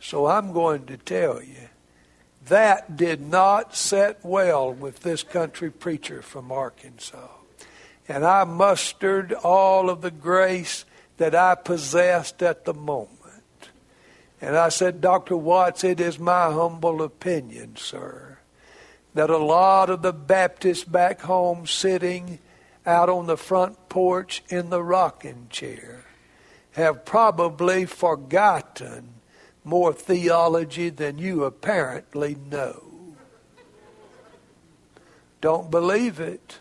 so 0.00 0.26
I'm 0.26 0.52
going 0.52 0.86
to 0.86 0.96
tell 0.96 1.42
you 1.42 1.68
that 2.46 2.96
did 2.96 3.20
not 3.20 3.76
set 3.76 4.24
well 4.24 4.72
with 4.72 5.00
this 5.00 5.22
country 5.22 5.70
preacher 5.70 6.22
from 6.22 6.50
Arkansas. 6.50 7.28
And 8.08 8.24
I 8.24 8.44
mustered 8.44 9.32
all 9.32 9.88
of 9.88 10.00
the 10.00 10.10
grace 10.10 10.84
that 11.18 11.34
I 11.34 11.54
possessed 11.54 12.42
at 12.42 12.64
the 12.64 12.74
moment. 12.74 13.10
And 14.40 14.56
I 14.56 14.70
said, 14.70 15.00
Dr. 15.00 15.36
Watts, 15.36 15.84
it 15.84 16.00
is 16.00 16.18
my 16.18 16.50
humble 16.50 17.00
opinion, 17.00 17.76
sir, 17.76 18.38
that 19.14 19.30
a 19.30 19.38
lot 19.38 19.88
of 19.88 20.02
the 20.02 20.12
Baptists 20.12 20.84
back 20.84 21.20
home 21.20 21.66
sitting 21.66 22.40
out 22.84 23.08
on 23.08 23.26
the 23.26 23.36
front 23.36 23.88
porch 23.88 24.42
in 24.48 24.70
the 24.70 24.82
rocking 24.82 25.46
chair 25.48 26.04
have 26.72 27.04
probably 27.04 27.84
forgotten 27.86 29.08
more 29.64 29.92
theology 29.92 30.88
than 30.88 31.18
you 31.18 31.44
apparently 31.44 32.34
know. 32.50 33.14
Don't 35.40 35.70
believe 35.70 36.18
it 36.18 36.58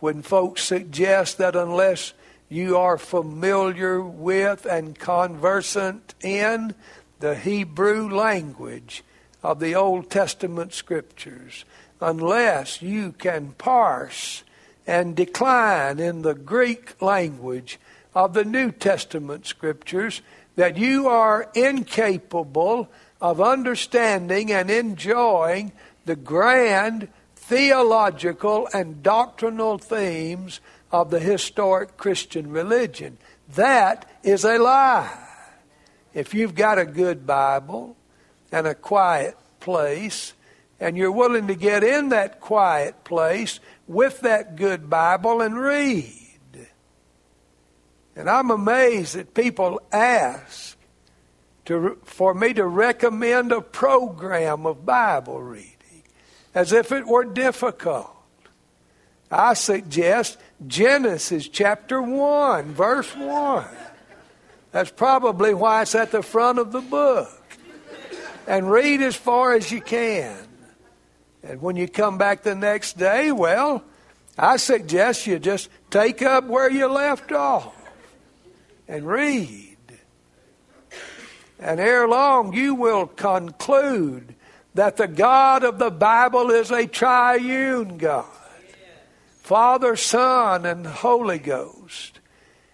when 0.00 0.22
folks 0.22 0.62
suggest 0.62 1.38
that 1.38 1.54
unless 1.54 2.12
you 2.48 2.76
are 2.76 2.98
familiar 2.98 4.02
with 4.02 4.66
and 4.66 4.98
conversant 4.98 6.14
in 6.20 6.74
the 7.20 7.34
Hebrew 7.34 8.08
language 8.10 9.04
of 9.42 9.60
the 9.60 9.74
Old 9.74 10.10
Testament 10.10 10.72
scriptures, 10.74 11.64
unless 12.00 12.82
you 12.82 13.12
can 13.12 13.52
parse 13.52 14.42
and 14.86 15.14
decline 15.14 16.00
in 16.00 16.22
the 16.22 16.34
Greek 16.34 17.00
language 17.00 17.78
of 18.14 18.34
the 18.34 18.44
New 18.44 18.72
Testament 18.72 19.46
scriptures, 19.46 20.22
that 20.56 20.76
you 20.76 21.08
are 21.08 21.48
incapable 21.54 22.88
of 23.20 23.40
understanding 23.40 24.50
and 24.50 24.70
enjoying 24.70 25.72
the 26.06 26.16
grand 26.16 27.08
theological 27.50 28.68
and 28.72 29.02
doctrinal 29.02 29.76
themes 29.76 30.60
of 30.92 31.10
the 31.10 31.18
historic 31.18 31.96
Christian 31.96 32.52
religion. 32.52 33.18
That 33.56 34.08
is 34.22 34.44
a 34.44 34.56
lie. 34.56 35.26
If 36.14 36.32
you've 36.32 36.54
got 36.54 36.78
a 36.78 36.86
good 36.86 37.26
Bible 37.26 37.96
and 38.52 38.68
a 38.68 38.74
quiet 38.76 39.36
place, 39.58 40.32
and 40.78 40.96
you're 40.96 41.10
willing 41.10 41.48
to 41.48 41.56
get 41.56 41.82
in 41.82 42.10
that 42.10 42.38
quiet 42.38 43.02
place 43.02 43.58
with 43.88 44.20
that 44.20 44.54
good 44.54 44.88
Bible 44.88 45.40
and 45.40 45.58
read. 45.58 46.68
And 48.14 48.30
I'm 48.30 48.52
amazed 48.52 49.16
that 49.16 49.34
people 49.34 49.82
ask 49.90 50.78
to, 51.64 51.98
for 52.04 52.32
me 52.32 52.54
to 52.54 52.64
recommend 52.64 53.50
a 53.50 53.60
program 53.60 54.66
of 54.66 54.86
Bible 54.86 55.42
reading 55.42 55.79
as 56.54 56.72
if 56.72 56.92
it 56.92 57.06
were 57.06 57.24
difficult. 57.24 58.10
I 59.30 59.54
suggest 59.54 60.38
Genesis 60.66 61.48
chapter 61.48 62.02
1, 62.02 62.74
verse 62.74 63.14
1. 63.14 63.64
That's 64.72 64.90
probably 64.90 65.54
why 65.54 65.82
it's 65.82 65.94
at 65.94 66.10
the 66.10 66.22
front 66.22 66.58
of 66.58 66.72
the 66.72 66.80
book. 66.80 67.36
And 68.46 68.70
read 68.70 69.00
as 69.00 69.14
far 69.14 69.54
as 69.54 69.70
you 69.70 69.80
can. 69.80 70.36
And 71.42 71.62
when 71.62 71.76
you 71.76 71.88
come 71.88 72.18
back 72.18 72.42
the 72.42 72.54
next 72.54 72.98
day, 72.98 73.30
well, 73.30 73.84
I 74.36 74.56
suggest 74.56 75.26
you 75.26 75.38
just 75.38 75.68
take 75.90 76.22
up 76.22 76.44
where 76.44 76.70
you 76.70 76.86
left 76.86 77.32
off 77.32 77.74
and 78.88 79.06
read. 79.06 79.76
And 81.58 81.78
ere 81.78 82.08
long, 82.08 82.52
you 82.52 82.74
will 82.74 83.06
conclude 83.06 84.34
that 84.74 84.96
the 84.96 85.08
God 85.08 85.64
of 85.64 85.78
the 85.78 85.90
Bible 85.90 86.50
is 86.50 86.70
a 86.70 86.86
triune 86.86 87.98
God. 87.98 88.26
Father, 89.42 89.96
Son, 89.96 90.64
and 90.64 90.86
Holy 90.86 91.38
Ghost. 91.38 92.20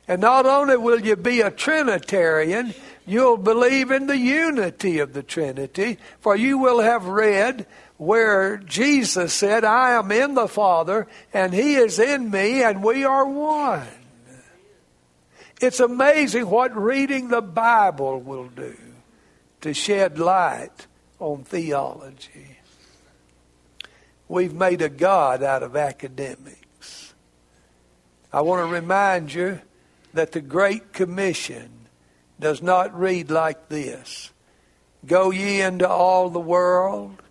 And 0.07 0.21
not 0.21 0.47
only 0.47 0.77
will 0.77 1.01
you 1.01 1.17
be 1.17 1.41
a 1.41 1.51
Trinitarian, 1.51 2.75
you'll 3.07 3.39
believe 3.39 3.91
in 3.91 4.07
the 4.07 4.19
unity 4.19 4.99
of 4.99 5.15
the 5.15 5.23
Trinity, 5.23 5.99
for 6.21 6.37
you 6.37 6.59
will 6.59 6.81
have 6.81 7.07
read 7.07 7.67
where 7.97 8.59
Jesus 8.59 9.33
said, 9.33 9.65
I 9.65 9.93
am 9.93 10.13
in 10.13 10.35
the 10.35 10.49
Father, 10.49 11.07
and 11.33 11.55
He 11.55 11.77
is 11.77 11.99
in 11.99 12.31
me, 12.31 12.63
and 12.63 12.85
we 12.85 13.05
are 13.05 13.27
one. 13.27 13.87
It's 15.61 15.81
amazing 15.81 16.51
what 16.51 16.77
reading 16.77 17.29
the 17.29 17.41
Bible 17.41 18.21
will 18.21 18.49
do 18.49 18.77
to 19.63 19.73
shed 19.73 20.19
light 20.19 20.87
on 21.19 21.45
theology. 21.45 22.59
We've 24.29 24.55
made 24.55 24.83
a 24.83 24.89
God 24.89 25.43
out 25.43 25.63
of 25.63 25.77
academics. 25.77 27.15
I 28.33 28.41
want 28.41 28.67
to 28.67 28.73
remind 28.73 29.33
you 29.33 29.61
that 30.15 30.33
the 30.33 30.41
Great 30.41 30.93
Commission 30.93 31.71
does 32.41 32.61
not 32.61 32.99
read 32.99 33.31
like 33.31 33.69
this 33.69 34.31
Go 35.07 35.31
ye 35.31 35.61
into 35.61 35.89
all 35.89 36.29
the 36.31 36.41
world 36.41 37.23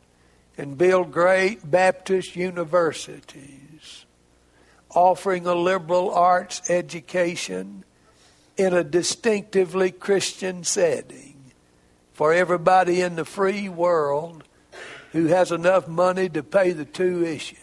and 0.58 0.78
build 0.78 1.12
great 1.12 1.70
Baptist 1.70 2.36
universities, 2.36 4.06
offering 4.90 5.46
a 5.46 5.54
liberal 5.54 6.12
arts 6.12 6.70
education 6.70 7.84
in 8.56 8.74
a 8.74 8.84
distinctively 8.84 9.92
Christian 9.92 10.64
setting 10.64 11.35
for 12.16 12.34
everybody 12.34 13.02
in 13.02 13.18
the 13.18 13.26
free 13.26 13.68
world 13.68 14.46
who 15.12 15.28
has 15.28 15.52
enough 15.52 15.86
money 15.86 16.30
to 16.30 16.42
pay 16.42 16.72
the 16.72 16.86
tuition. 16.86 17.58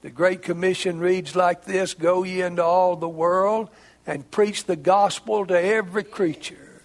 The 0.00 0.10
Great 0.10 0.40
Commission 0.42 0.98
reads 0.98 1.36
like 1.36 1.64
this 1.64 1.92
Go 1.92 2.24
ye 2.24 2.40
into 2.40 2.64
all 2.64 2.96
the 2.96 3.08
world 3.08 3.68
and 4.06 4.30
preach 4.30 4.64
the 4.64 4.76
gospel 4.76 5.46
to 5.46 5.54
every 5.54 6.02
creature. 6.02 6.82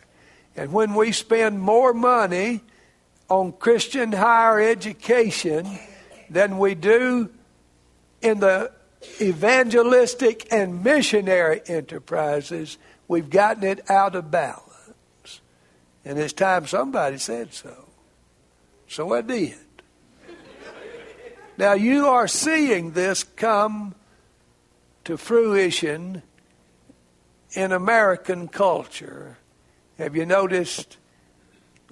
And 0.58 0.74
when 0.74 0.94
we 0.94 1.14
spend 1.14 1.62
more 1.62 1.94
money 1.94 2.62
on 3.30 3.54
Christian 3.54 4.12
higher 4.12 4.60
education 4.60 5.80
than 6.30 6.58
we 6.58 6.76
do 6.76 7.30
in 8.22 8.42
the 8.42 8.74
evangelistic 9.22 10.52
and 10.52 10.84
missionary 10.84 11.62
enterprises, 11.66 12.78
we've 13.08 13.30
gotten 13.30 13.64
it 13.64 13.90
out 13.90 14.16
of 14.16 14.30
balance. 14.30 14.69
And 16.10 16.18
it's 16.18 16.34
time 16.34 16.66
somebody 16.66 17.20
said 17.20 17.54
so. 17.54 17.86
So 18.88 19.14
I 19.14 19.22
did. 19.22 19.54
Now 21.56 21.74
you 21.74 22.08
are 22.08 22.28
seeing 22.28 22.94
this 22.94 23.24
come 23.24 23.94
to 25.04 25.18
fruition 25.18 26.24
in 27.52 27.72
American 27.72 28.48
culture. 28.48 29.38
Have 30.00 30.16
you 30.16 30.26
noticed 30.26 30.98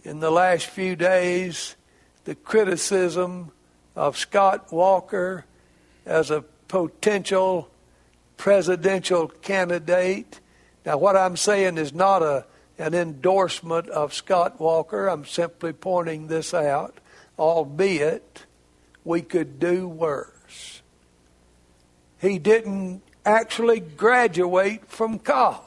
in 0.04 0.20
the 0.20 0.32
last 0.32 0.66
few 0.66 0.96
days 0.96 1.76
the 2.24 2.34
criticism 2.34 3.52
of 3.96 4.18
Scott 4.18 4.74
Walker 4.74 5.46
as 6.08 6.32
a 6.32 6.42
potential 6.68 7.70
presidential 8.36 9.28
candidate? 9.28 10.40
Now, 10.88 10.98
what 10.98 11.16
I'm 11.16 11.38
saying 11.38 11.78
is 11.78 11.94
not 11.94 12.24
a, 12.24 12.48
an 12.78 12.94
endorsement 12.94 13.90
of 13.90 14.14
Scott 14.14 14.60
Walker. 14.60 15.08
I'm 15.08 15.26
simply 15.26 15.74
pointing 15.74 16.28
this 16.28 16.54
out, 16.54 16.98
albeit 17.38 18.46
we 19.04 19.22
could 19.22 19.60
do 19.60 19.88
worse. 19.88 20.82
He 22.20 22.40
didn't 22.40 23.02
actually 23.26 23.80
graduate 23.80 24.90
from 24.90 25.20
college. 25.20 25.64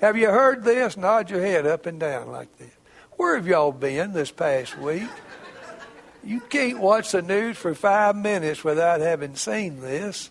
Have 0.00 0.16
you 0.16 0.28
heard 0.28 0.64
this? 0.64 0.96
Nod 0.96 1.30
your 1.30 1.40
head 1.40 1.66
up 1.66 1.86
and 1.86 2.00
down 2.00 2.30
like 2.30 2.56
this. 2.58 2.70
Where 3.16 3.36
have 3.36 3.46
y'all 3.46 3.72
been 3.72 4.12
this 4.12 4.30
past 4.30 4.76
week? 4.78 5.08
You 6.24 6.40
can't 6.40 6.78
watch 6.78 7.12
the 7.12 7.22
news 7.22 7.56
for 7.56 7.74
five 7.74 8.16
minutes 8.16 8.62
without 8.62 9.00
having 9.00 9.36
seen 9.36 9.80
this. 9.80 10.30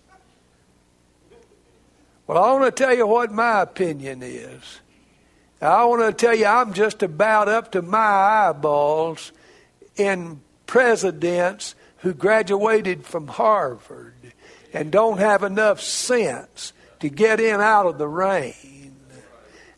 Well, 2.27 2.41
I 2.41 2.53
want 2.53 2.75
to 2.75 2.83
tell 2.83 2.95
you 2.95 3.07
what 3.07 3.31
my 3.31 3.61
opinion 3.61 4.21
is. 4.23 4.79
I 5.61 5.85
want 5.85 6.01
to 6.01 6.25
tell 6.25 6.35
you 6.35 6.47
I'm 6.47 6.73
just 6.73 7.03
about 7.03 7.47
up 7.47 7.73
to 7.73 7.81
my 7.81 7.97
eyeballs 7.97 9.31
in 9.95 10.41
presidents 10.65 11.75
who 11.97 12.13
graduated 12.13 13.05
from 13.05 13.27
Harvard 13.27 14.15
and 14.73 14.91
don't 14.91 15.19
have 15.19 15.43
enough 15.43 15.79
sense 15.79 16.73
to 16.99 17.09
get 17.09 17.39
in 17.39 17.61
out 17.61 17.85
of 17.85 17.97
the 17.97 18.07
rain. 18.07 18.95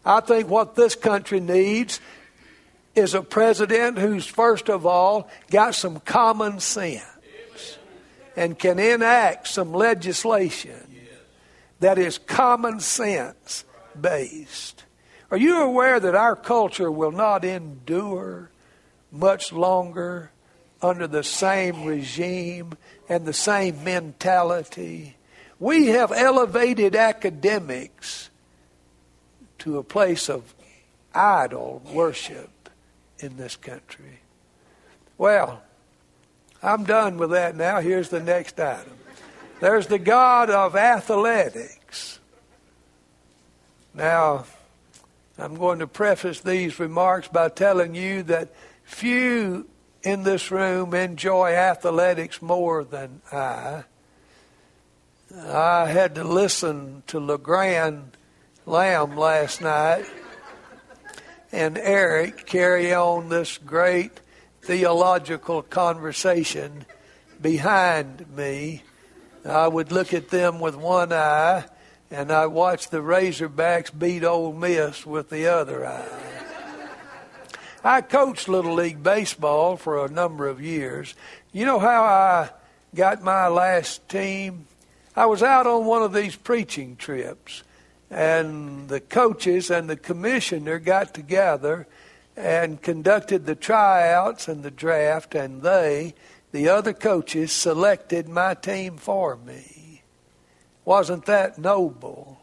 I 0.05 0.19
think 0.21 0.49
what 0.49 0.75
this 0.75 0.95
country 0.95 1.39
needs 1.39 1.99
is 2.95 3.13
a 3.13 3.21
president 3.21 3.97
who's, 3.97 4.25
first 4.25 4.69
of 4.69 4.85
all, 4.85 5.29
got 5.49 5.75
some 5.75 5.99
common 5.99 6.59
sense. 6.59 7.03
and 8.35 8.57
can 8.57 8.79
enact 8.79 9.47
some 9.47 9.73
legislation 9.73 10.79
that 11.79 11.97
is 11.97 12.17
common 12.17 12.79
sense 12.79 13.63
based. 13.99 14.82
Are 15.33 15.37
you 15.37 15.63
aware 15.63 15.99
that 15.99 16.13
our 16.13 16.35
culture 16.35 16.91
will 16.91 17.11
not 17.11 17.43
endure 17.43 18.51
much 19.11 19.51
longer 19.51 20.29
under 20.79 21.07
the 21.07 21.23
same 21.23 21.85
regime 21.85 22.77
and 23.09 23.25
the 23.25 23.33
same 23.33 23.83
mentality? 23.83 25.15
We 25.59 25.87
have 25.87 26.11
elevated 26.11 26.95
academics 26.95 28.29
to 29.57 29.79
a 29.79 29.83
place 29.83 30.29
of 30.29 30.53
idol 31.15 31.81
worship 31.91 32.69
in 33.17 33.35
this 33.35 33.55
country. 33.55 34.19
Well, 35.17 35.63
I'm 36.61 36.83
done 36.83 37.17
with 37.17 37.31
that 37.31 37.55
now. 37.55 37.81
Here's 37.81 38.09
the 38.09 38.21
next 38.21 38.59
item. 38.59 38.93
There's 39.61 39.87
the 39.87 39.97
God 39.97 40.51
of 40.51 40.75
athletics. 40.75 42.19
Now, 43.95 44.45
I'm 45.37 45.55
going 45.55 45.79
to 45.79 45.87
preface 45.87 46.41
these 46.41 46.79
remarks 46.79 47.27
by 47.27 47.49
telling 47.49 47.95
you 47.95 48.23
that 48.23 48.53
few 48.83 49.67
in 50.03 50.23
this 50.23 50.51
room 50.51 50.93
enjoy 50.93 51.53
athletics 51.53 52.41
more 52.41 52.83
than 52.83 53.21
I. 53.31 53.83
I 55.35 55.87
had 55.87 56.15
to 56.15 56.23
listen 56.23 57.01
to 57.07 57.19
LeGrand 57.19 58.15
Lamb 58.65 59.17
last 59.17 59.61
night 59.61 60.05
and 61.53 61.77
Eric 61.77 62.45
carry 62.47 62.93
on 62.93 63.29
this 63.29 63.59
great 63.59 64.19
theological 64.63 65.61
conversation 65.61 66.85
behind 67.39 68.25
me. 68.35 68.81
I 69.45 69.67
would 69.67 69.91
look 69.91 70.13
at 70.13 70.29
them 70.29 70.59
with 70.59 70.75
one 70.75 71.13
eye, 71.13 71.65
and 72.13 72.32
I 72.32 72.45
watched 72.45 72.91
the 72.91 72.99
Razorbacks 72.99 73.89
beat 73.97 74.23
Ole 74.23 74.54
Miss 74.54 75.04
with 75.04 75.32
the 75.32 75.47
other 75.47 75.84
eye. 75.84 76.06
I 77.84 78.02
coached 78.02 78.47
Little 78.47 78.76
League 78.76 79.02
Baseball 79.02 79.78
for 79.78 80.06
a 80.06 80.12
number 80.12 80.47
of 80.47 80.62
years. 80.62 81.15
You 81.52 81.65
know 81.65 81.80
how 81.80 82.04
I 82.04 82.49
got 82.93 83.23
my 83.23 83.47
last 83.47 84.08
team? 84.08 84.67
I 85.15 85.26
was 85.26 85.41
out 85.41 85.65
on 85.65 85.86
one 85.86 86.04
of 86.04 86.13
these 86.13 86.36
preaching 86.36 86.97
trips, 86.97 87.63
and 88.12 88.89
the 88.89 88.99
coaches 88.99 89.71
and 89.71 89.89
the 89.89 89.97
commissioner 89.97 90.78
got 90.78 91.15
together 91.15 91.88
and 92.38 92.80
conducted 92.80 93.47
the 93.47 93.56
tryouts 93.56 94.47
and 94.47 94.62
the 94.62 94.71
draft, 94.71 95.34
and 95.34 95.63
they, 95.63 96.13
the 96.52 96.69
other 96.69 96.93
coaches, 96.93 97.52
selected 97.52 98.30
my 98.30 98.54
team 98.54 98.97
for 98.97 99.36
me. 99.36 99.82
Wasn't 100.85 101.25
that 101.25 101.57
noble? 101.57 102.39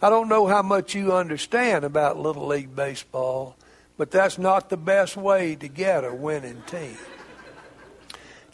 I 0.00 0.10
don't 0.10 0.28
know 0.28 0.46
how 0.46 0.62
much 0.62 0.94
you 0.94 1.12
understand 1.12 1.84
about 1.84 2.18
Little 2.18 2.46
League 2.46 2.74
Baseball, 2.74 3.56
but 3.96 4.10
that's 4.10 4.38
not 4.38 4.68
the 4.68 4.76
best 4.76 5.16
way 5.16 5.56
to 5.56 5.68
get 5.68 6.04
a 6.04 6.14
winning 6.14 6.62
team. 6.66 6.96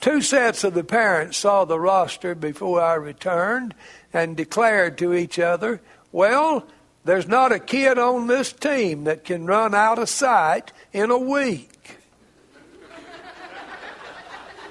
Two 0.00 0.20
sets 0.20 0.64
of 0.64 0.74
the 0.74 0.84
parents 0.84 1.38
saw 1.38 1.64
the 1.64 1.80
roster 1.80 2.34
before 2.34 2.80
I 2.80 2.94
returned 2.94 3.74
and 4.12 4.36
declared 4.36 4.98
to 4.98 5.14
each 5.14 5.38
other, 5.38 5.80
Well, 6.12 6.66
there's 7.04 7.28
not 7.28 7.52
a 7.52 7.58
kid 7.58 7.98
on 7.98 8.26
this 8.26 8.52
team 8.52 9.04
that 9.04 9.24
can 9.24 9.46
run 9.46 9.74
out 9.74 9.98
of 9.98 10.08
sight 10.08 10.72
in 10.92 11.10
a 11.10 11.18
week. 11.18 11.98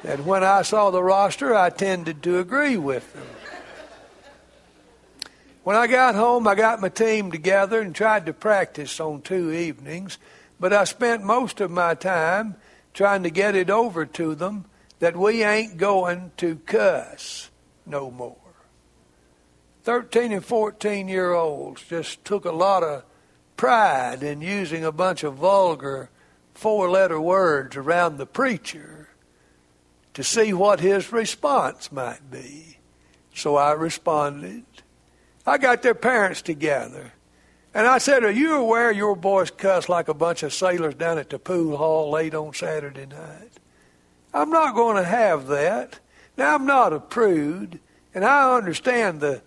and 0.04 0.26
when 0.26 0.43
I 0.43 0.63
saw 0.63 0.89
the 0.89 1.04
roster, 1.04 1.56
I 1.56 1.69
tended 1.69 2.23
to 2.23 2.39
agree 2.39 2.78
with 2.78 3.13
them. 3.13 3.43
When 5.63 5.78
I 5.78 5.88
got 5.88 6.15
home, 6.15 6.45
I 6.45 6.56
got 6.56 6.82
my 6.82 6.89
team 6.89 7.32
together 7.32 7.80
and 7.80 7.95
tried 7.95 8.26
to 8.26 8.34
practice 8.34 8.99
on 8.99 9.21
two 9.21 9.52
evenings, 9.52 10.17
but 10.60 10.73
I 10.73 10.84
spent 10.84 11.23
most 11.23 11.62
of 11.62 11.71
my 11.71 11.93
time 11.93 12.56
trying 12.93 13.23
to 13.23 13.30
get 13.30 13.56
it 13.56 13.69
over 13.69 14.06
to 14.06 14.36
them 14.36 14.65
that 14.99 15.15
we 15.15 15.43
ain't 15.43 15.78
going 15.78 16.32
to 16.38 16.58
cuss 16.65 17.49
no 17.86 18.12
more. 18.12 18.36
13 19.84 20.34
and 20.34 20.45
14 20.45 21.08
year 21.08 21.32
olds 21.32 21.82
just 21.84 22.23
took 22.26 22.43
a 22.43 22.52
lot 22.52 22.84
of 22.84 23.04
pride 23.56 24.21
in 24.21 24.41
using 24.41 24.84
a 24.84 24.91
bunch 24.91 25.23
of 25.23 25.36
vulgar 25.36 26.10
four 26.54 26.89
letter 26.89 27.19
words 27.19 27.76
around 27.76 28.17
the 28.17 28.26
preacher 28.26 29.10
to 30.13 30.23
see 30.23 30.54
what 30.54 30.82
his 30.82 31.12
response 31.12 31.91
might 31.91 32.30
be. 32.30 32.78
So 33.34 33.56
I 33.56 33.71
responded. 33.71 34.63
I 35.46 35.58
got 35.58 35.82
their 35.82 35.96
parents 35.96 36.42
together. 36.42 37.14
And 37.74 37.88
I 37.88 37.98
said, 37.98 38.24
Are 38.24 38.32
you 38.32 38.56
aware 38.56 38.92
your 38.92 39.16
boys 39.16 39.52
cuss 39.52 39.90
like 39.90 40.08
a 40.08 40.14
bunch 40.14 40.44
of 40.44 40.54
sailors 40.54 40.96
down 40.96 41.18
at 41.18 41.30
the 41.30 41.40
pool 41.40 41.78
hall 41.78 42.12
late 42.12 42.36
on 42.36 42.54
Saturday 42.54 43.06
night? 43.06 43.52
I'm 44.34 44.50
not 44.50 44.76
going 44.76 44.98
to 44.98 45.04
have 45.04 45.48
that. 45.48 46.00
Now, 46.38 46.56
I'm 46.56 46.66
not 46.66 46.94
a 46.94 47.00
prude, 47.00 47.80
and 48.14 48.24
I 48.24 48.56
understand 48.56 49.22
the 49.22 49.42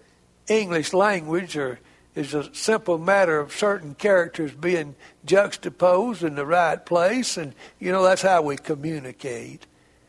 English 0.49 0.93
language 0.93 1.57
or 1.57 1.81
is 2.15 2.33
a 2.33 2.53
simple 2.55 2.97
matter 2.99 3.39
of 3.39 3.53
certain 3.53 3.95
characters 3.95 4.53
being 4.53 4.97
juxtaposed 5.25 6.23
in 6.23 6.35
the 6.35 6.47
right 6.47 6.85
place, 6.85 7.37
and 7.37 7.55
you 7.79 7.93
know 7.93 8.03
that's 8.03 8.23
how 8.23 8.41
we 8.41 8.57
communicate. 8.57 9.67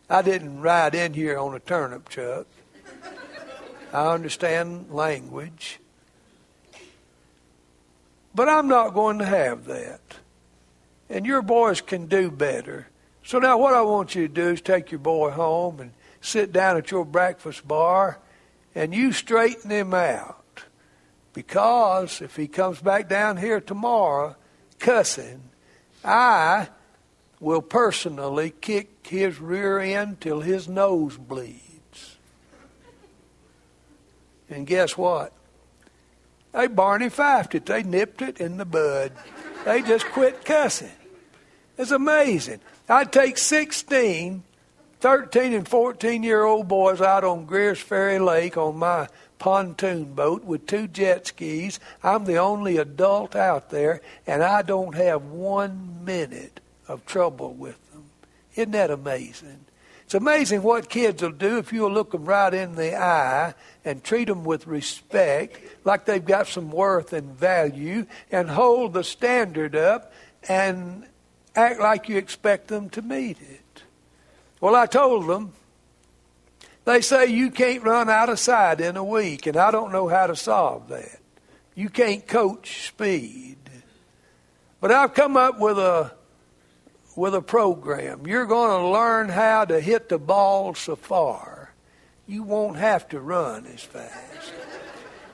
I 0.09 0.21
didn't 0.21 0.61
ride 0.61 0.95
in 0.95 1.13
here 1.13 1.37
on 1.37 1.53
a 1.53 1.59
turnip 1.59 2.07
truck. 2.07 2.47
I 3.93 4.13
understand 4.13 4.91
language. 4.91 5.79
But 8.35 8.49
I'm 8.49 8.67
not 8.67 8.93
going 8.93 9.19
to 9.19 9.25
have 9.25 9.65
that. 9.65 10.01
And 11.09 11.25
your 11.25 11.41
boys 11.41 11.81
can 11.81 12.07
do 12.07 12.29
better. 12.29 12.87
So 13.23 13.39
now 13.39 13.57
what 13.57 13.73
I 13.73 13.81
want 13.81 14.15
you 14.15 14.27
to 14.27 14.33
do 14.33 14.49
is 14.49 14.61
take 14.61 14.91
your 14.91 14.99
boy 14.99 15.31
home 15.31 15.79
and 15.79 15.91
sit 16.21 16.51
down 16.51 16.77
at 16.77 16.91
your 16.91 17.05
breakfast 17.05 17.67
bar 17.67 18.19
and 18.75 18.93
you 18.93 19.11
straighten 19.11 19.71
him 19.71 19.93
out. 19.93 20.63
Because 21.33 22.21
if 22.21 22.35
he 22.35 22.47
comes 22.47 22.79
back 22.79 23.09
down 23.09 23.37
here 23.37 23.61
tomorrow 23.61 24.35
cussing, 24.79 25.49
I 26.03 26.69
will 27.39 27.61
personally 27.61 28.53
kick 28.61 29.07
his 29.07 29.39
rear 29.39 29.79
end 29.79 30.21
till 30.21 30.41
his 30.41 30.67
nose 30.67 31.17
bleeds. 31.17 31.66
And 34.49 34.65
guess 34.65 34.97
what? 34.97 35.33
They 36.53 36.67
Barney 36.67 37.09
fifed 37.09 37.55
it. 37.55 37.65
They 37.65 37.83
nipped 37.83 38.21
it 38.21 38.39
in 38.39 38.57
the 38.57 38.65
bud. 38.65 39.11
They 39.65 39.81
just 39.81 40.05
quit 40.07 40.45
cussing. 40.45 40.91
It's 41.77 41.91
amazing. 41.91 42.61
I'd 42.89 43.11
take 43.11 43.37
16 43.37 44.43
13 44.99 45.53
and 45.53 45.67
14 45.67 46.23
year 46.23 46.43
old 46.43 46.67
boys 46.67 47.01
out 47.01 47.23
on 47.23 47.45
Greers 47.45 47.79
Ferry 47.79 48.17
Lake 48.17 48.57
on 48.57 48.77
my 48.77 49.07
pontoon 49.37 50.05
boat 50.13 50.43
with 50.43 50.65
two 50.65 50.87
jet 50.87 51.27
skis. 51.27 51.79
I'm 52.03 52.25
the 52.25 52.37
only 52.37 52.77
adult 52.77 53.35
out 53.35 53.69
there, 53.69 54.01
and 54.25 54.43
I 54.43 54.63
don't 54.63 54.95
have 54.95 55.23
one 55.25 56.03
minute 56.03 56.59
of 56.87 57.05
trouble 57.05 57.53
with 57.53 57.77
them. 57.91 58.05
Isn't 58.55 58.71
that 58.71 58.89
amazing? 58.89 59.65
It's 60.07 60.13
amazing 60.13 60.63
what 60.63 60.87
kids 60.87 61.21
will 61.21 61.31
do 61.33 61.57
if 61.57 61.73
you'll 61.73 61.91
look 61.91 62.13
them 62.13 62.23
right 62.23 62.53
in 62.53 62.75
the 62.75 62.95
eye 62.95 63.53
and 63.83 64.01
treat 64.01 64.29
them 64.29 64.45
with 64.45 64.65
respect, 64.65 65.59
like 65.83 66.05
they've 66.05 66.23
got 66.23 66.47
some 66.47 66.71
worth 66.71 67.11
and 67.11 67.37
value, 67.37 68.05
and 68.31 68.49
hold 68.49 68.93
the 68.93 69.03
standard 69.03 69.75
up 69.75 70.13
and 70.47 71.05
act 71.57 71.81
like 71.81 72.07
you 72.07 72.15
expect 72.15 72.69
them 72.69 72.89
to 72.91 73.01
meet 73.01 73.37
it. 73.41 73.83
Well, 74.61 74.75
I 74.75 74.85
told 74.85 75.27
them, 75.27 75.51
they 76.85 77.01
say 77.01 77.25
you 77.25 77.51
can't 77.51 77.83
run 77.83 78.09
out 78.09 78.29
of 78.29 78.39
sight 78.39 78.79
in 78.79 78.95
a 78.95 79.03
week, 79.03 79.45
and 79.45 79.57
I 79.57 79.71
don't 79.71 79.91
know 79.91 80.07
how 80.07 80.27
to 80.27 80.37
solve 80.37 80.87
that. 80.87 81.19
You 81.75 81.89
can't 81.89 82.25
coach 82.25 82.87
speed. 82.87 83.57
But 84.79 84.93
I've 84.93 85.13
come 85.13 85.35
up 85.35 85.59
with 85.59 85.77
a 85.77 86.13
with 87.17 87.33
a 87.33 87.41
program. 87.41 88.27
You're 88.27 88.45
going 88.45 88.79
to 88.79 88.87
learn 88.87 89.27
how 89.27 89.65
to 89.65 89.81
hit 89.81 90.07
the 90.07 90.19
ball 90.19 90.75
so 90.75 90.95
far. 90.95 91.73
You 92.27 92.43
won't 92.43 92.77
have 92.77 93.09
to 93.09 93.19
run 93.19 93.65
as 93.65 93.81
fast. 93.81 94.53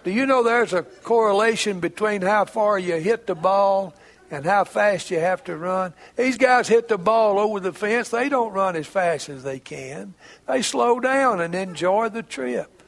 Do 0.06 0.12
you 0.12 0.26
know 0.26 0.44
there's 0.44 0.74
a 0.74 0.84
correlation 0.84 1.82
between 1.82 2.22
how 2.22 2.46
far 2.46 2.80
you 2.80 2.96
hit 2.96 3.28
the 3.28 3.36
ball 3.36 3.94
and 4.32 4.46
how 4.46 4.64
fast 4.64 5.12
you 5.12 5.20
have 5.20 5.44
to 5.44 5.56
run. 5.56 5.94
These 6.16 6.38
guys 6.38 6.68
hit 6.68 6.88
the 6.88 6.98
ball 6.98 7.38
over 7.38 7.60
the 7.60 7.74
fence. 7.74 8.10
They 8.10 8.30
don't 8.30 8.52
run 8.52 8.76
as 8.76 8.88
fast 8.88 9.30
as 9.30 9.44
they 9.44 9.60
can. 9.60 10.16
They 10.48 10.64
slow 10.64 11.00
down 11.00 11.40
and 11.40 11.54
enjoy 11.54 12.10
the 12.10 12.24
trip. 12.24 12.82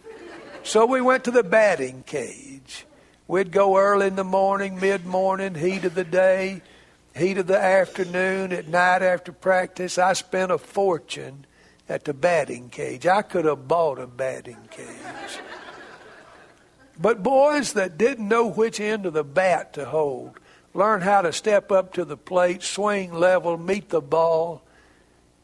So 0.64 0.86
we 0.88 1.02
went 1.02 1.26
to 1.26 1.32
the 1.32 1.44
batting 1.44 2.04
cage. 2.08 2.86
We'd 3.28 3.52
go 3.52 3.78
early 3.78 4.08
in 4.08 4.16
the 4.16 4.24
morning, 4.24 4.80
mid 4.80 5.06
morning, 5.06 5.54
heat 5.54 5.84
of 5.84 5.94
the 5.94 6.04
day, 6.04 6.62
heat 7.16 7.38
of 7.38 7.48
the 7.48 7.58
afternoon, 7.58 8.52
at 8.52 8.68
night 8.68 9.02
after 9.02 9.32
practice. 9.32 9.98
I 9.98 10.14
spent 10.14 10.52
a 10.52 10.58
fortune 10.58 11.46
at 11.88 12.06
the 12.06 12.14
batting 12.14 12.70
cage. 12.70 13.08
I 13.08 13.22
could 13.22 13.46
have 13.46 13.68
bought 13.68 14.00
a 14.00 14.08
batting 14.08 14.68
cage. 14.70 15.40
But 17.00 17.24
boys 17.24 17.74
that 17.74 17.98
didn't 17.98 18.28
know 18.28 18.48
which 18.48 18.80
end 18.80 19.06
of 19.06 19.14
the 19.14 19.24
bat 19.24 19.74
to 19.74 19.86
hold 19.86 20.40
learned 20.76 21.04
how 21.04 21.22
to 21.22 21.32
step 21.32 21.72
up 21.72 21.94
to 21.94 22.06
the 22.06 22.18
plate, 22.18 22.62
swing 22.62 23.14
level, 23.14 23.58
meet 23.58 23.90
the 23.90 24.02
ball, 24.02 24.62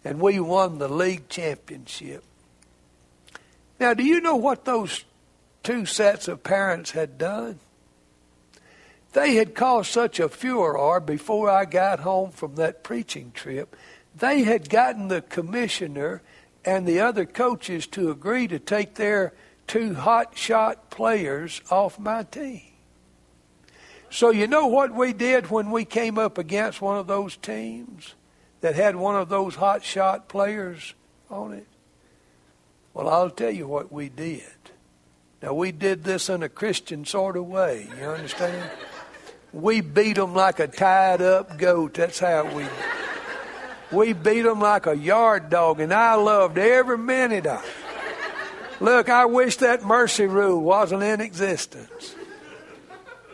and 0.04 0.20
we 0.20 0.40
won 0.40 0.78
the 0.78 0.90
league 0.90 1.30
championship. 1.30 2.24
Now, 3.80 3.94
do 3.94 4.04
you 4.04 4.20
know 4.20 4.36
what 4.36 4.66
those 4.66 5.06
two 5.64 5.86
sets 5.86 6.28
of 6.28 6.44
parents 6.44 6.92
had 6.92 7.18
done? 7.18 7.60
They 9.14 9.36
had 9.36 9.56
caused 9.56 9.92
such 9.92 10.20
a 10.20 10.30
furor 10.30 11.00
before 11.00 11.50
I 11.50 11.66
got 11.66 12.00
home 12.00 12.32
from 12.32 12.56
that 12.56 12.84
preaching 12.84 13.32
trip. 13.34 13.76
They 14.16 14.44
had 14.44 14.70
gotten 14.70 15.08
the 15.08 15.22
commissioner 15.22 16.22
and 16.64 16.86
the 16.86 17.00
other 17.02 17.26
coaches 17.26 17.88
to 17.88 18.12
agree 18.12 18.48
to 18.48 18.60
take 18.60 18.96
their 18.96 19.34
two 19.68 19.96
hot 19.96 20.38
shot 20.38 20.90
players 20.90 21.62
off 21.70 22.00
my 22.00 22.24
team. 22.24 22.62
So, 24.10 24.30
you 24.30 24.48
know 24.48 24.68
what 24.68 24.94
we 24.94 25.14
did 25.14 25.50
when 25.50 25.72
we 25.72 25.86
came 25.86 26.18
up 26.18 26.38
against 26.38 26.82
one 26.82 26.98
of 26.98 27.08
those 27.08 27.38
teams 27.38 28.14
that 28.60 28.76
had 28.76 28.96
one 28.96 29.16
of 29.16 29.30
those 29.30 29.56
hot 29.56 29.84
shot 29.84 30.28
players 30.28 30.94
on 31.30 31.54
it? 31.54 31.68
Well, 32.94 33.08
I'll 33.08 33.30
tell 33.30 33.52
you 33.52 33.68
what 33.68 33.92
we 33.92 34.10
did. 34.10 34.44
Now, 35.42 35.54
we 35.54 35.72
did 35.72 36.04
this 36.04 36.30
in 36.30 36.44
a 36.44 36.50
Christian 36.50 37.06
sort 37.06 37.38
of 37.38 37.48
way. 37.48 37.88
You 37.98 38.08
understand? 38.08 38.70
We 39.54 39.82
beat 39.82 40.16
them 40.16 40.34
like 40.34 40.60
a 40.60 40.68
tied 40.68 41.22
up 41.22 41.58
goat. 41.58 41.96
That's 41.96 42.20
how 42.20 42.54
we. 42.56 42.66
We 43.92 44.14
beat 44.14 44.44
them 44.44 44.62
like 44.62 44.86
a 44.86 44.96
yard 44.96 45.50
dog, 45.50 45.82
and 45.82 45.94
I 45.94 46.16
loved 46.16 46.58
every 46.58 46.98
minute 46.98 47.46
of 47.46 47.64
it. 47.64 48.82
Look, 48.82 49.10
I 49.10 49.26
wish 49.26 49.58
that 49.58 49.84
mercy 49.84 50.26
rule 50.26 50.62
wasn't 50.62 51.04
in 51.04 51.20
existence. 51.22 52.16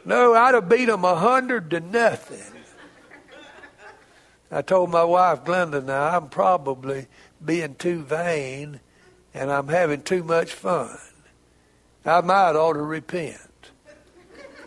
No, 0.04 0.34
I'd 0.34 0.56
have 0.56 0.68
beat 0.68 0.86
them 0.86 1.06
a 1.06 1.16
hundred 1.16 1.70
to 1.70 1.80
nothing. 1.80 2.62
I 4.50 4.62
told 4.62 4.90
my 4.90 5.04
wife 5.04 5.44
Glenda, 5.44 5.84
now 5.84 6.18
I'm 6.18 6.30
probably 6.30 7.08
being 7.44 7.76
too 7.76 8.04
vain, 8.04 8.80
and 9.34 9.52
I'm 9.52 9.68
having 9.68 10.02
too 10.02 10.24
much 10.24 10.54
fun. 10.54 10.98
I 12.06 12.22
might 12.22 12.56
ought 12.56 12.74
to 12.74 12.82
repent. 12.82 13.47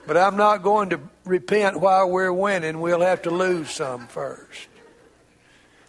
But 0.07 0.17
I'm 0.17 0.37
not 0.37 0.63
going 0.63 0.91
to 0.91 1.01
repent 1.25 1.81
while 1.81 2.09
we're 2.09 2.33
winning. 2.33 2.81
We'll 2.81 3.01
have 3.01 3.23
to 3.23 3.31
lose 3.31 3.71
some 3.71 4.07
first. 4.07 4.69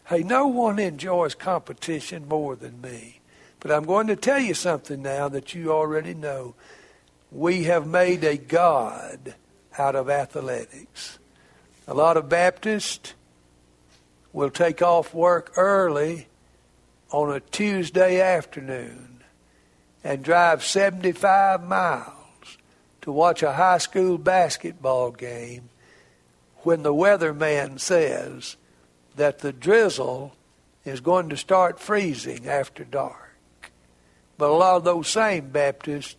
Hey, 0.05 0.23
no 0.23 0.47
one 0.47 0.77
enjoys 0.79 1.35
competition 1.35 2.27
more 2.27 2.55
than 2.55 2.81
me. 2.81 3.21
But 3.61 3.71
I'm 3.71 3.85
going 3.85 4.07
to 4.07 4.15
tell 4.15 4.39
you 4.39 4.53
something 4.53 5.01
now 5.01 5.29
that 5.29 5.53
you 5.53 5.71
already 5.71 6.13
know. 6.13 6.55
We 7.31 7.63
have 7.63 7.87
made 7.87 8.23
a 8.23 8.37
God 8.37 9.35
out 9.77 9.95
of 9.95 10.09
athletics. 10.09 11.17
A 11.87 11.93
lot 11.93 12.17
of 12.17 12.27
Baptists 12.27 13.13
will 14.33 14.49
take 14.49 14.81
off 14.81 15.13
work 15.13 15.53
early 15.57 16.27
on 17.11 17.31
a 17.33 17.39
Tuesday 17.39 18.19
afternoon 18.19 19.23
and 20.03 20.23
drive 20.23 20.63
75 20.63 21.63
miles 21.63 22.20
to 23.01 23.11
watch 23.11 23.43
a 23.43 23.53
high 23.53 23.79
school 23.79 24.17
basketball 24.17 25.11
game 25.11 25.69
when 26.57 26.83
the 26.83 26.93
weatherman 26.93 27.79
says 27.79 28.55
that 29.15 29.39
the 29.39 29.51
drizzle 29.51 30.35
is 30.85 31.01
going 31.01 31.29
to 31.29 31.37
start 31.37 31.79
freezing 31.79 32.47
after 32.47 32.83
dark. 32.83 33.35
But 34.37 34.49
a 34.49 34.53
lot 34.53 34.77
of 34.77 34.83
those 34.83 35.07
same 35.07 35.49
Baptists 35.49 36.15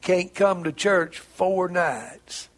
can't 0.00 0.34
come 0.34 0.64
to 0.64 0.72
church 0.72 1.18
four 1.18 1.68
nights 1.68 2.48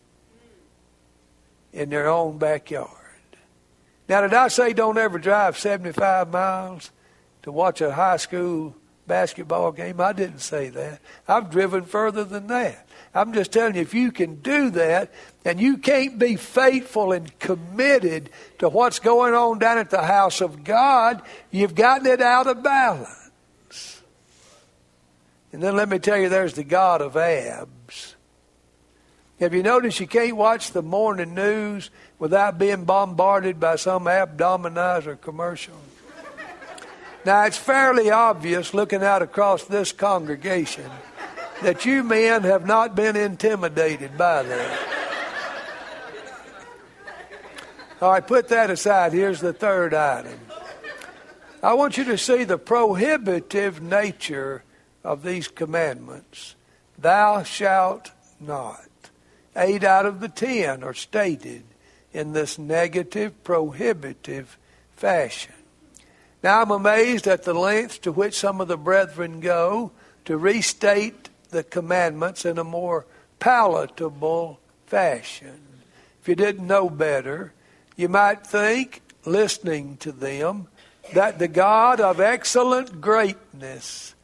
in 1.72 1.90
their 1.90 2.08
own 2.08 2.38
backyard. 2.38 2.88
Now, 4.08 4.22
did 4.22 4.34
I 4.34 4.48
say 4.48 4.72
don't 4.72 4.98
ever 4.98 5.18
drive 5.18 5.58
75 5.58 6.30
miles 6.30 6.90
to 7.42 7.52
watch 7.52 7.80
a 7.80 7.92
high 7.92 8.16
school 8.16 8.74
basketball 9.06 9.72
game? 9.72 10.00
I 10.00 10.12
didn't 10.12 10.40
say 10.40 10.70
that. 10.70 11.00
I've 11.26 11.50
driven 11.50 11.84
further 11.84 12.24
than 12.24 12.46
that. 12.46 12.87
I'm 13.14 13.32
just 13.32 13.52
telling 13.52 13.74
you, 13.74 13.82
if 13.82 13.94
you 13.94 14.12
can 14.12 14.36
do 14.36 14.70
that 14.70 15.12
and 15.44 15.60
you 15.60 15.78
can't 15.78 16.18
be 16.18 16.36
faithful 16.36 17.12
and 17.12 17.36
committed 17.38 18.30
to 18.58 18.68
what's 18.68 18.98
going 18.98 19.34
on 19.34 19.58
down 19.58 19.78
at 19.78 19.90
the 19.90 20.02
house 20.02 20.40
of 20.40 20.62
God, 20.62 21.22
you've 21.50 21.74
gotten 21.74 22.06
it 22.06 22.20
out 22.20 22.46
of 22.46 22.62
balance. 22.62 24.02
And 25.52 25.62
then 25.62 25.74
let 25.76 25.88
me 25.88 25.98
tell 25.98 26.18
you, 26.18 26.28
there's 26.28 26.54
the 26.54 26.64
God 26.64 27.00
of 27.00 27.16
abs. 27.16 28.14
Have 29.40 29.54
you 29.54 29.62
noticed 29.62 30.00
you 30.00 30.06
can't 30.06 30.36
watch 30.36 30.72
the 30.72 30.82
morning 30.82 31.34
news 31.34 31.90
without 32.18 32.58
being 32.58 32.84
bombarded 32.84 33.58
by 33.58 33.76
some 33.76 34.04
abdominizer 34.04 35.18
commercial? 35.18 35.76
Now, 37.24 37.44
it's 37.44 37.56
fairly 37.56 38.10
obvious 38.10 38.74
looking 38.74 39.02
out 39.02 39.22
across 39.22 39.64
this 39.64 39.92
congregation 39.92 40.90
that 41.62 41.84
you 41.84 42.02
men 42.02 42.42
have 42.42 42.66
not 42.66 42.94
been 42.94 43.16
intimidated 43.16 44.16
by 44.16 44.42
that. 44.42 44.88
All 48.00 48.12
right, 48.12 48.26
put 48.26 48.48
that 48.48 48.70
aside. 48.70 49.12
Here's 49.12 49.40
the 49.40 49.52
third 49.52 49.92
item. 49.92 50.38
I 51.62 51.74
want 51.74 51.96
you 51.98 52.04
to 52.04 52.18
see 52.18 52.44
the 52.44 52.58
prohibitive 52.58 53.82
nature 53.82 54.62
of 55.02 55.24
these 55.24 55.48
commandments. 55.48 56.54
Thou 56.96 57.42
shalt 57.42 58.12
not. 58.38 58.86
Eight 59.56 59.82
out 59.82 60.06
of 60.06 60.20
the 60.20 60.28
ten 60.28 60.84
are 60.84 60.94
stated 60.94 61.64
in 62.12 62.32
this 62.32 62.58
negative, 62.58 63.42
prohibitive 63.42 64.56
fashion. 64.94 65.54
Now 66.42 66.62
I'm 66.62 66.70
amazed 66.70 67.26
at 67.26 67.42
the 67.42 67.54
lengths 67.54 67.98
to 67.98 68.12
which 68.12 68.38
some 68.38 68.60
of 68.60 68.68
the 68.68 68.76
brethren 68.76 69.40
go 69.40 69.90
to 70.26 70.36
restate 70.36 71.27
the 71.50 71.62
commandments 71.62 72.44
in 72.44 72.58
a 72.58 72.64
more 72.64 73.06
palatable 73.38 74.60
fashion. 74.86 75.60
If 76.20 76.28
you 76.28 76.34
didn't 76.34 76.66
know 76.66 76.90
better, 76.90 77.52
you 77.96 78.08
might 78.08 78.46
think, 78.46 79.02
listening 79.24 79.96
to 79.98 80.12
them, 80.12 80.68
that 81.14 81.38
the 81.38 81.48
God 81.48 82.00
of 82.00 82.20
excellent 82.20 83.00
greatness 83.00 84.14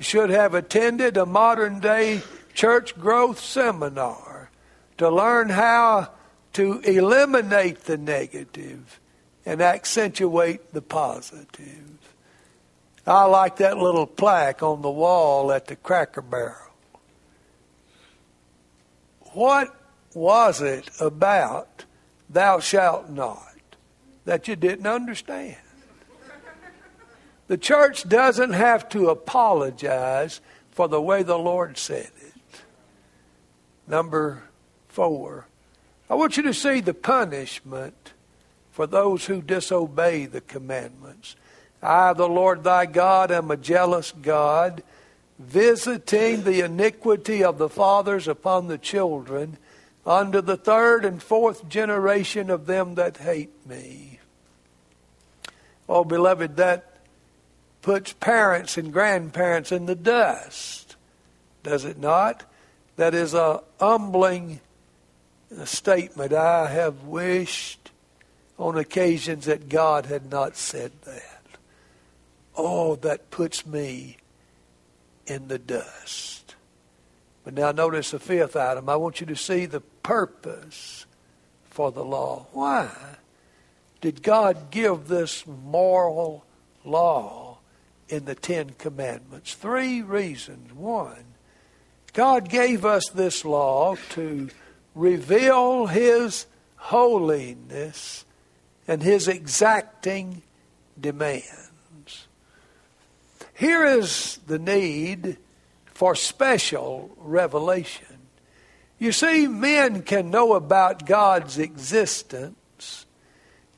should 0.00 0.30
have 0.30 0.54
attended 0.54 1.16
a 1.16 1.26
modern 1.26 1.80
day 1.80 2.22
church 2.52 2.98
growth 2.98 3.40
seminar 3.40 4.50
to 4.98 5.10
learn 5.10 5.48
how 5.48 6.10
to 6.52 6.80
eliminate 6.80 7.84
the 7.84 7.96
negative 7.96 9.00
and 9.44 9.60
accentuate 9.60 10.72
the 10.72 10.82
positive. 10.82 11.93
I 13.06 13.24
like 13.26 13.56
that 13.56 13.76
little 13.76 14.06
plaque 14.06 14.62
on 14.62 14.80
the 14.80 14.90
wall 14.90 15.52
at 15.52 15.66
the 15.66 15.76
Cracker 15.76 16.22
Barrel. 16.22 16.56
What 19.32 19.74
was 20.14 20.62
it 20.62 20.88
about 21.00 21.84
thou 22.30 22.60
shalt 22.60 23.10
not 23.10 23.54
that 24.24 24.48
you 24.48 24.56
didn't 24.56 24.86
understand? 24.86 25.56
The 27.46 27.58
church 27.58 28.08
doesn't 28.08 28.52
have 28.52 28.88
to 28.90 29.10
apologize 29.10 30.40
for 30.70 30.88
the 30.88 31.00
way 31.00 31.22
the 31.22 31.38
Lord 31.38 31.76
said 31.76 32.10
it. 32.20 32.62
Number 33.86 34.44
four, 34.88 35.46
I 36.08 36.14
want 36.14 36.38
you 36.38 36.42
to 36.44 36.54
see 36.54 36.80
the 36.80 36.94
punishment 36.94 38.14
for 38.70 38.86
those 38.86 39.26
who 39.26 39.42
disobey 39.42 40.24
the 40.24 40.40
commandments. 40.40 41.36
I, 41.84 42.14
the 42.14 42.28
Lord 42.28 42.64
thy 42.64 42.86
God, 42.86 43.30
am 43.30 43.50
a 43.50 43.56
jealous 43.56 44.12
God 44.12 44.82
visiting 45.38 46.44
the 46.44 46.64
iniquity 46.64 47.44
of 47.44 47.58
the 47.58 47.68
fathers 47.68 48.26
upon 48.26 48.68
the 48.68 48.78
children 48.78 49.58
unto 50.06 50.40
the 50.40 50.56
third 50.56 51.04
and 51.04 51.22
fourth 51.22 51.68
generation 51.68 52.48
of 52.48 52.66
them 52.66 52.94
that 52.94 53.18
hate 53.18 53.66
me. 53.66 54.18
Oh, 55.88 56.04
beloved, 56.04 56.56
that 56.56 56.96
puts 57.82 58.14
parents 58.14 58.78
and 58.78 58.90
grandparents 58.92 59.70
in 59.70 59.84
the 59.84 59.94
dust, 59.94 60.96
does 61.62 61.84
it 61.84 61.98
not? 61.98 62.44
That 62.96 63.14
is 63.14 63.34
a 63.34 63.62
humbling 63.78 64.60
statement. 65.64 66.32
I 66.32 66.68
have 66.70 67.04
wished 67.04 67.90
on 68.58 68.78
occasions 68.78 69.44
that 69.46 69.68
God 69.68 70.06
had 70.06 70.30
not 70.30 70.56
said 70.56 70.92
that. 71.04 71.33
Oh, 72.56 72.96
that 72.96 73.30
puts 73.30 73.66
me 73.66 74.18
in 75.26 75.48
the 75.48 75.58
dust. 75.58 76.54
But 77.44 77.54
now 77.54 77.72
notice 77.72 78.10
the 78.10 78.18
fifth 78.18 78.56
item. 78.56 78.88
I 78.88 78.96
want 78.96 79.20
you 79.20 79.26
to 79.26 79.36
see 79.36 79.66
the 79.66 79.80
purpose 79.80 81.06
for 81.64 81.90
the 81.90 82.04
law. 82.04 82.46
Why 82.52 82.90
did 84.00 84.22
God 84.22 84.70
give 84.70 85.08
this 85.08 85.46
moral 85.46 86.44
law 86.84 87.58
in 88.08 88.24
the 88.24 88.34
Ten 88.34 88.70
Commandments. 88.70 89.54
Three 89.54 90.02
reasons. 90.02 90.72
One, 90.72 91.24
God 92.12 92.48
gave 92.48 92.84
us 92.84 93.08
this 93.08 93.44
law 93.44 93.96
to 94.10 94.50
reveal 94.94 95.86
His 95.86 96.46
holiness 96.76 98.24
and 98.86 99.02
His 99.02 99.26
exacting 99.26 100.42
demands. 101.00 101.70
Here 103.54 103.84
is 103.84 104.38
the 104.46 104.58
need 104.58 105.38
for 105.86 106.16
special 106.16 107.10
revelation. 107.18 108.18
You 108.98 109.12
see, 109.12 109.46
men 109.46 110.02
can 110.02 110.30
know 110.30 110.54
about 110.54 111.06
God's 111.06 111.58
existence, 111.58 113.06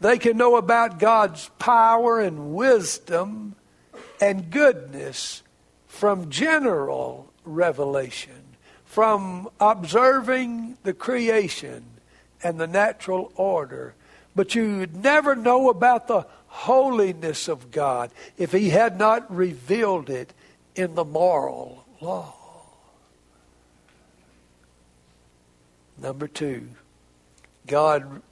they 0.00 0.18
can 0.18 0.36
know 0.36 0.56
about 0.56 0.98
God's 0.98 1.50
power 1.58 2.20
and 2.20 2.54
wisdom 2.54 3.54
and 4.20 4.50
goodness 4.50 5.42
from 5.86 6.30
general 6.30 7.32
revelation, 7.44 8.56
from 8.84 9.48
observing 9.60 10.76
the 10.82 10.94
creation 10.94 11.84
and 12.42 12.58
the 12.58 12.66
natural 12.66 13.32
order. 13.36 13.94
But 14.34 14.54
you 14.54 14.78
would 14.78 14.96
never 14.96 15.34
know 15.34 15.70
about 15.70 16.08
the 16.08 16.26
holiness 16.56 17.48
of 17.48 17.70
God 17.70 18.10
if 18.38 18.52
He 18.52 18.70
had 18.70 18.98
not 18.98 19.34
revealed 19.34 20.08
it 20.08 20.32
in 20.74 20.94
the 20.94 21.04
moral 21.04 21.84
law. 22.00 22.34
Number 25.98 26.28
two, 26.28 26.68
God 27.66 28.22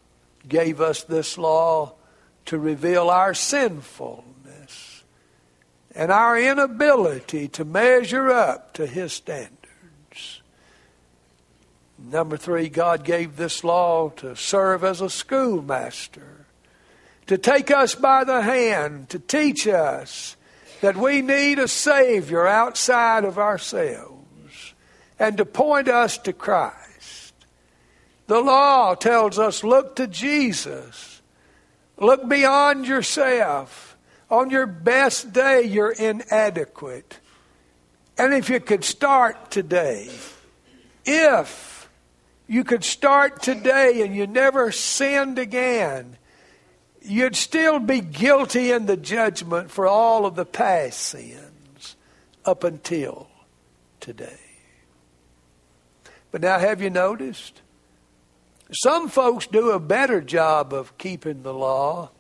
gave 0.48 0.80
us 0.80 1.02
this 1.02 1.38
law 1.38 1.94
to 2.46 2.58
reveal 2.58 3.08
our 3.08 3.34
sinfulness 3.34 5.02
and 5.94 6.10
our 6.10 6.38
inability 6.38 7.48
to 7.48 7.64
measure 7.64 8.30
up 8.30 8.74
to 8.74 8.86
His 8.86 9.12
standards. 9.12 10.42
Number 11.98 12.36
three, 12.36 12.68
God 12.68 13.04
gave 13.04 13.36
this 13.36 13.64
law 13.64 14.10
to 14.16 14.36
serve 14.36 14.84
as 14.84 15.00
a 15.00 15.08
schoolmaster, 15.08 16.33
to 17.26 17.38
take 17.38 17.70
us 17.70 17.94
by 17.94 18.24
the 18.24 18.42
hand, 18.42 19.08
to 19.10 19.18
teach 19.18 19.66
us 19.66 20.36
that 20.80 20.96
we 20.96 21.22
need 21.22 21.58
a 21.58 21.68
Savior 21.68 22.46
outside 22.46 23.24
of 23.24 23.38
ourselves, 23.38 24.74
and 25.18 25.36
to 25.38 25.44
point 25.44 25.88
us 25.88 26.18
to 26.18 26.32
Christ. 26.32 27.34
The 28.26 28.40
law 28.40 28.94
tells 28.94 29.38
us 29.38 29.64
look 29.64 29.96
to 29.96 30.06
Jesus. 30.06 31.22
Look 31.98 32.28
beyond 32.28 32.86
yourself. 32.86 33.96
On 34.30 34.50
your 34.50 34.66
best 34.66 35.32
day, 35.32 35.62
you're 35.62 35.92
inadequate. 35.92 37.20
And 38.18 38.32
if 38.32 38.48
you 38.48 38.60
could 38.60 38.84
start 38.84 39.50
today, 39.50 40.08
if 41.04 41.88
you 42.46 42.64
could 42.64 42.84
start 42.84 43.42
today 43.42 44.02
and 44.02 44.14
you 44.14 44.26
never 44.26 44.72
sinned 44.72 45.38
again, 45.38 46.16
you'd 47.04 47.36
still 47.36 47.78
be 47.78 48.00
guilty 48.00 48.70
in 48.70 48.86
the 48.86 48.96
judgment 48.96 49.70
for 49.70 49.86
all 49.86 50.26
of 50.26 50.34
the 50.34 50.46
past 50.46 51.00
sins 51.00 51.96
up 52.44 52.64
until 52.64 53.28
today. 54.00 54.38
But 56.30 56.40
now, 56.40 56.58
have 56.58 56.82
you 56.82 56.90
noticed? 56.90 57.60
Some 58.72 59.08
folks 59.08 59.46
do 59.46 59.70
a 59.70 59.78
better 59.78 60.20
job 60.20 60.72
of 60.72 60.96
keeping 60.98 61.42
the 61.42 61.54
law 61.54 62.10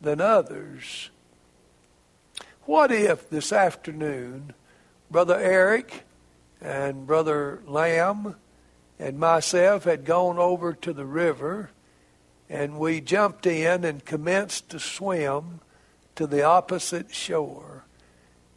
than 0.00 0.20
others. 0.20 1.10
What 2.64 2.92
if 2.92 3.28
this 3.30 3.52
afternoon 3.52 4.52
Brother 5.10 5.38
Eric 5.38 6.04
and 6.60 7.06
Brother 7.06 7.62
Lamb 7.66 8.36
and 8.98 9.18
myself 9.18 9.84
had 9.84 10.04
gone 10.04 10.38
over 10.38 10.72
to 10.74 10.92
the 10.92 11.04
river 11.04 11.70
and 12.48 12.78
we 12.78 13.00
jumped 13.00 13.46
in 13.46 13.84
and 13.84 14.04
commenced 14.04 14.70
to 14.70 14.78
swim 14.78 15.60
to 16.14 16.26
the 16.26 16.42
opposite 16.42 17.14
shore? 17.14 17.84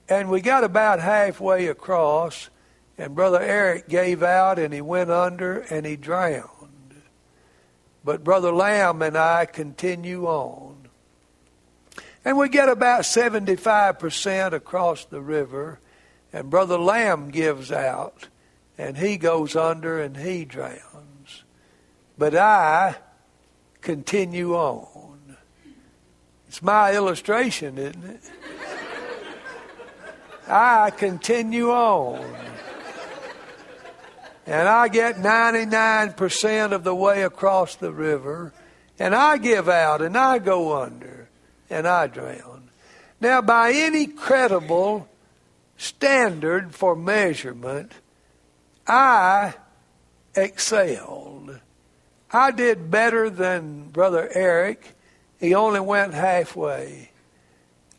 And 0.08 0.30
we 0.30 0.42
got 0.42 0.64
about 0.64 1.00
halfway 1.00 1.68
across, 1.68 2.50
and 2.98 3.16
Brother 3.16 3.42
Eric 3.42 3.88
gave 3.88 4.24
out 4.24 4.58
and 4.58 4.74
he 4.74 4.82
went 4.82 5.12
under 5.12 5.60
and 5.60 5.86
he 5.86 5.96
drowned. 5.96 6.50
But 8.04 8.24
Brother 8.24 8.52
Lamb 8.52 9.02
and 9.02 9.18
I 9.18 9.46
continue 9.46 10.26
on. 10.26 10.88
And 12.26 12.38
we 12.38 12.50
get 12.50 12.70
about 12.70 13.02
75% 13.02 14.54
across 14.54 15.06
the 15.06 15.22
river, 15.22 15.80
and 16.34 16.50
Brother 16.50 16.78
Lamb 16.78 17.30
gives 17.30 17.72
out, 17.72 18.28
and 18.78 18.98
he 18.98 19.18
goes 19.18 19.56
under 19.56 20.02
and 20.02 20.18
he 20.18 20.44
drowns. 20.44 21.44
But 22.18 22.36
I 22.36 22.96
continue 23.90 24.54
on. 24.54 25.36
It's 26.48 26.62
my 26.62 26.94
illustration, 26.94 27.80
isn't 27.80 28.04
it? 28.04 28.22
I 30.48 30.92
continue 30.92 31.72
on. 31.72 32.24
And 34.46 34.68
I 34.68 34.90
get 34.90 35.16
99% 35.16 36.72
of 36.72 36.84
the 36.84 36.94
way 36.94 37.24
across 37.24 37.78
the 37.78 37.92
river, 37.92 38.54
and 39.00 39.16
I 39.16 39.40
give 39.40 39.68
out, 39.68 40.04
and 40.04 40.16
I 40.16 40.38
go 40.38 40.80
under, 40.80 41.28
and 41.68 41.88
I 41.88 42.06
drown. 42.06 42.70
Now, 43.20 43.42
by 43.42 43.72
any 43.74 44.06
credible 44.06 45.10
standard 45.78 46.76
for 46.76 46.96
measurement, 46.96 47.94
I 48.86 49.56
excelled. 50.36 51.60
I 52.32 52.52
did 52.52 52.92
better 52.92 53.30
than 53.30 53.90
Brother 53.90 54.30
Eric. 54.34 54.96
He 55.40 55.56
only 55.56 55.80
went 55.80 56.14
halfway. 56.14 57.10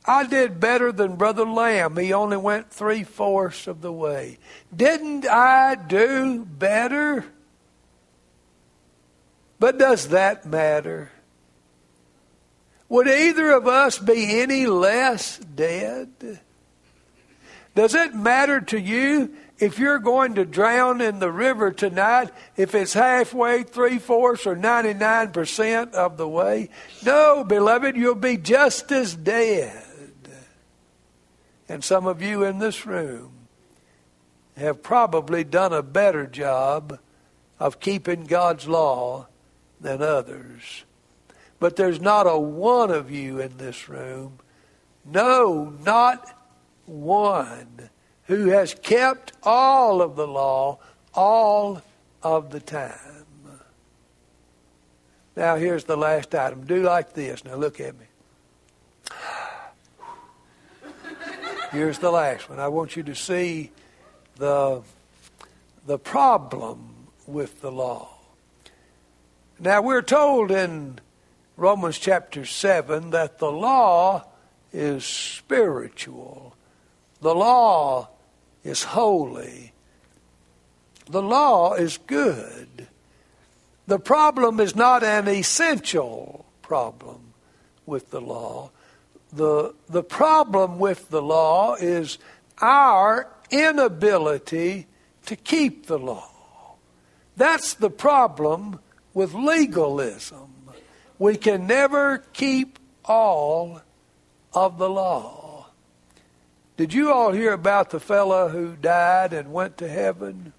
I 0.05 0.27
did 0.27 0.61
better 0.61 0.93
than 0.93 1.16
Brother 1.16 1.45
Lamb. 1.45 1.97
He 1.97 2.12
only 2.12 2.37
went 2.37 2.71
three 2.71 3.05
fourths 3.05 3.66
of 3.66 3.81
the 3.81 3.93
way. 3.93 4.38
Didn't 4.75 5.27
I 5.27 5.75
do 5.75 6.45
better? 6.45 7.25
But 9.59 9.79
does 9.79 10.09
that 10.09 10.47
matter? 10.47 11.12
Would 12.88 13.09
either 13.09 13.53
of 13.53 13.69
us 13.69 13.99
be 13.99 14.40
any 14.40 14.66
less 14.66 15.38
dead? 15.38 16.40
Does 17.75 17.95
it 17.95 18.14
matter 18.14 18.61
to 18.61 18.81
you 18.81 19.35
if 19.61 19.79
you're 19.79 19.99
going 19.99 20.35
to 20.37 20.44
drown 20.44 21.01
in 21.01 21.18
the 21.18 21.31
river 21.31 21.70
tonight, 21.70 22.31
if 22.57 22.75
it's 22.75 22.94
halfway, 22.94 23.62
three 23.62 23.99
fourths, 23.99 24.46
or 24.46 24.57
99% 24.57 25.92
of 25.92 26.16
the 26.16 26.29
way? 26.29 26.70
No, 27.05 27.44
beloved, 27.44 27.96
you'll 27.96 28.14
be 28.14 28.38
just 28.38 28.90
as 28.90 29.14
dead. 29.14 29.85
And 31.68 31.85
some 31.85 32.07
of 32.07 32.20
you 32.23 32.42
in 32.42 32.59
this 32.59 32.87
room 32.87 33.33
have 34.57 34.83
probably 34.83 35.44
done 35.44 35.73
a 35.73 35.83
better 35.83 36.27
job 36.27 36.99
of 37.59 37.79
keeping 37.81 38.25
God's 38.25 38.66
law 38.66 39.29
than 39.81 40.03
others. 40.03 40.85
But 41.59 41.77
there's 41.77 42.01
not 42.01 42.27
a 42.27 42.38
one 42.38 42.90
of 42.90 43.11
you 43.11 43.38
in 43.38 43.59
this 43.59 43.88
room, 43.88 44.38
no, 45.05 45.77
not 45.85 46.37
one, 46.87 47.90
who 48.31 48.49
has 48.49 48.75
kept 48.75 49.33
all 49.43 50.01
of 50.01 50.16
the 50.16 50.27
law 50.27 50.79
all 51.14 51.83
of 52.23 52.51
the 52.51 52.61
time. 52.61 53.11
Now, 55.37 55.57
here's 55.57 55.85
the 55.85 55.97
last 55.97 56.35
item. 56.35 56.66
Do 56.66 56.83
like 56.83 57.14
this. 57.14 57.45
Now, 57.45 57.55
look 57.55 57.81
at 57.81 57.95
me. 57.99 58.07
Here's 61.73 61.98
the 61.98 62.11
last 62.11 62.50
one. 62.50 62.59
I 62.59 62.69
want 62.69 62.96
you 62.96 63.04
to 63.04 63.15
see 63.15 63.71
the, 64.37 64.83
the 65.87 65.98
problem 65.98 67.07
with 67.27 67.61
the 67.61 67.71
law. 67.71 68.11
Now, 69.59 69.81
we're 69.83 70.02
told 70.02 70.50
in 70.50 70.98
Romans 71.57 71.98
chapter 71.98 72.44
7 72.44 73.11
that 73.11 73.38
the 73.38 73.52
law 73.52 74.25
is 74.73 75.04
spiritual, 75.04 76.54
the 77.21 77.35
law 77.35 78.09
is 78.65 78.85
holy, 78.85 79.73
the 81.08 81.23
law 81.23 81.75
is 81.75 81.98
good. 81.98 82.88
The 83.87 83.98
problem 83.98 84.61
is 84.61 84.77
not 84.77 85.02
an 85.02 85.27
essential 85.27 86.44
problem 86.63 87.33
with 87.87 88.11
the 88.11 88.21
law 88.21 88.71
the, 89.33 89.75
the 89.88 90.02
problem 90.02 90.79
with 90.79 91.08
the 91.11 91.23
law 91.23 91.75
is 91.75 92.19
our 92.61 93.29
inability 93.50 94.87
to 95.27 95.37
keep 95.37 95.87
the 95.87 95.98
law. 95.98 96.77
That's 97.37 97.75
the 97.75 97.90
problem 97.90 98.81
with 99.15 99.35
legalism. 99.35 100.48
We 101.19 101.37
can 101.37 101.67
never 101.67 102.19
keep 102.33 102.79
all 103.04 103.83
of 104.52 104.79
the 104.79 104.90
law. 104.90 105.40
Did 106.81 106.94
you 106.94 107.12
all 107.12 107.33
hear 107.33 107.52
about 107.52 107.90
the 107.90 108.00
fellow 108.00 108.48
who 108.48 108.74
died 108.74 109.35
and 109.35 109.52
went 109.52 109.76
to 109.76 109.87
heaven? 109.87 110.54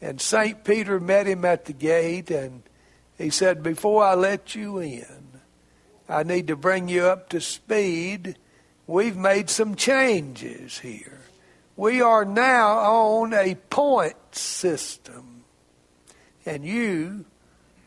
And 0.00 0.20
St. 0.20 0.64
Peter 0.64 0.98
met 0.98 1.28
him 1.28 1.44
at 1.44 1.66
the 1.66 1.72
gate 1.72 2.32
and 2.32 2.64
he 3.16 3.30
said, 3.30 3.62
Before 3.62 4.02
I 4.02 4.14
let 4.14 4.56
you 4.56 4.80
in, 4.80 5.38
I 6.08 6.24
need 6.24 6.48
to 6.48 6.56
bring 6.56 6.88
you 6.88 7.04
up 7.04 7.28
to 7.28 7.40
speed. 7.40 8.36
We've 8.88 9.16
made 9.16 9.48
some 9.48 9.76
changes 9.76 10.80
here. 10.80 11.20
We 11.76 12.02
are 12.02 12.24
now 12.24 12.78
on 12.78 13.32
a 13.32 13.54
point 13.54 14.16
system. 14.32 15.44
And 16.44 16.64
you 16.64 17.24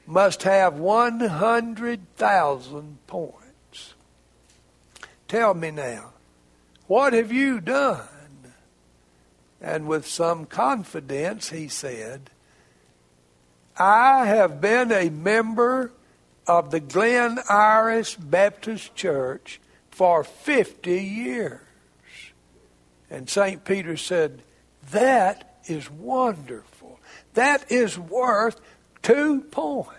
must 0.08 0.44
have 0.44 0.76
100,000 0.76 3.06
points. 3.06 3.96
Tell 5.28 5.54
me 5.54 5.72
now, 5.72 6.14
what 6.90 7.14
have 7.14 7.32
you 7.32 7.62
done? 7.62 8.08
And 9.62 9.88
with 9.88 10.08
some 10.08 10.48
confidence, 10.48 11.52
he 11.52 11.68
said, 11.68 12.32
I 13.78 14.26
have 14.26 14.60
been 14.60 14.92
a 14.92 15.12
member 15.12 15.92
of 16.48 16.72
the 16.72 16.80
Glen 16.80 17.38
Iris 17.48 18.16
Baptist 18.16 18.96
Church 18.96 19.62
for 19.92 20.24
50 20.24 21.00
years. 21.00 21.62
And 23.12 23.30
St. 23.30 23.64
Peter 23.64 23.96
said, 23.96 24.42
That 24.90 25.60
is 25.68 25.92
wonderful. 25.92 27.00
That 27.36 27.72
is 27.72 28.00
worth 28.00 28.60
two 29.04 29.42
points. 29.42 29.94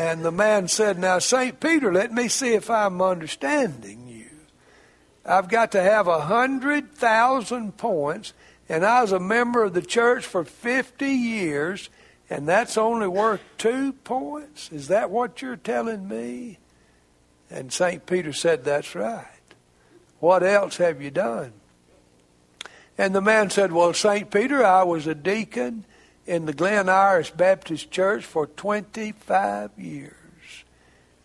And 0.00 0.24
the 0.24 0.32
man 0.32 0.66
said, 0.66 0.98
Now, 0.98 1.18
St. 1.18 1.60
Peter, 1.60 1.92
let 1.92 2.10
me 2.10 2.28
see 2.28 2.54
if 2.54 2.70
I'm 2.70 3.02
understanding 3.02 4.08
you. 4.08 4.30
I've 5.26 5.50
got 5.50 5.72
to 5.72 5.82
have 5.82 6.08
a 6.08 6.22
hundred 6.22 6.94
thousand 6.94 7.76
points 7.76 8.32
and 8.66 8.86
I 8.86 9.02
was 9.02 9.12
a 9.12 9.20
member 9.20 9.62
of 9.64 9.74
the 9.74 9.82
church 9.82 10.24
for 10.24 10.42
50 10.42 11.06
years, 11.06 11.90
and 12.30 12.48
that's 12.48 12.78
only 12.78 13.08
worth 13.08 13.42
two 13.58 13.92
points? 13.92 14.72
Is 14.72 14.88
that 14.88 15.10
what 15.10 15.42
you're 15.42 15.56
telling 15.56 16.08
me? 16.08 16.58
And 17.50 17.70
St. 17.70 18.06
Peter 18.06 18.32
said, 18.32 18.64
That's 18.64 18.94
right. 18.94 19.26
What 20.18 20.42
else 20.42 20.78
have 20.78 21.02
you 21.02 21.10
done? 21.10 21.52
And 22.96 23.14
the 23.14 23.20
man 23.20 23.50
said, 23.50 23.70
Well, 23.70 23.92
St. 23.92 24.30
Peter, 24.30 24.64
I 24.64 24.82
was 24.82 25.06
a 25.06 25.14
deacon 25.14 25.84
in 26.30 26.46
the 26.46 26.52
Glen 26.52 26.88
Iris 26.88 27.28
Baptist 27.28 27.90
Church 27.90 28.24
for 28.24 28.46
25 28.46 29.72
years. 29.76 30.14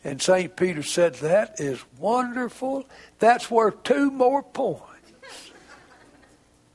And 0.04 0.20
St. 0.20 0.56
Peter 0.56 0.82
said, 0.82 1.14
That 1.16 1.60
is 1.60 1.80
wonderful. 2.00 2.86
That's 3.20 3.52
worth 3.52 3.84
two 3.84 4.10
more 4.10 4.42
points. 4.42 4.82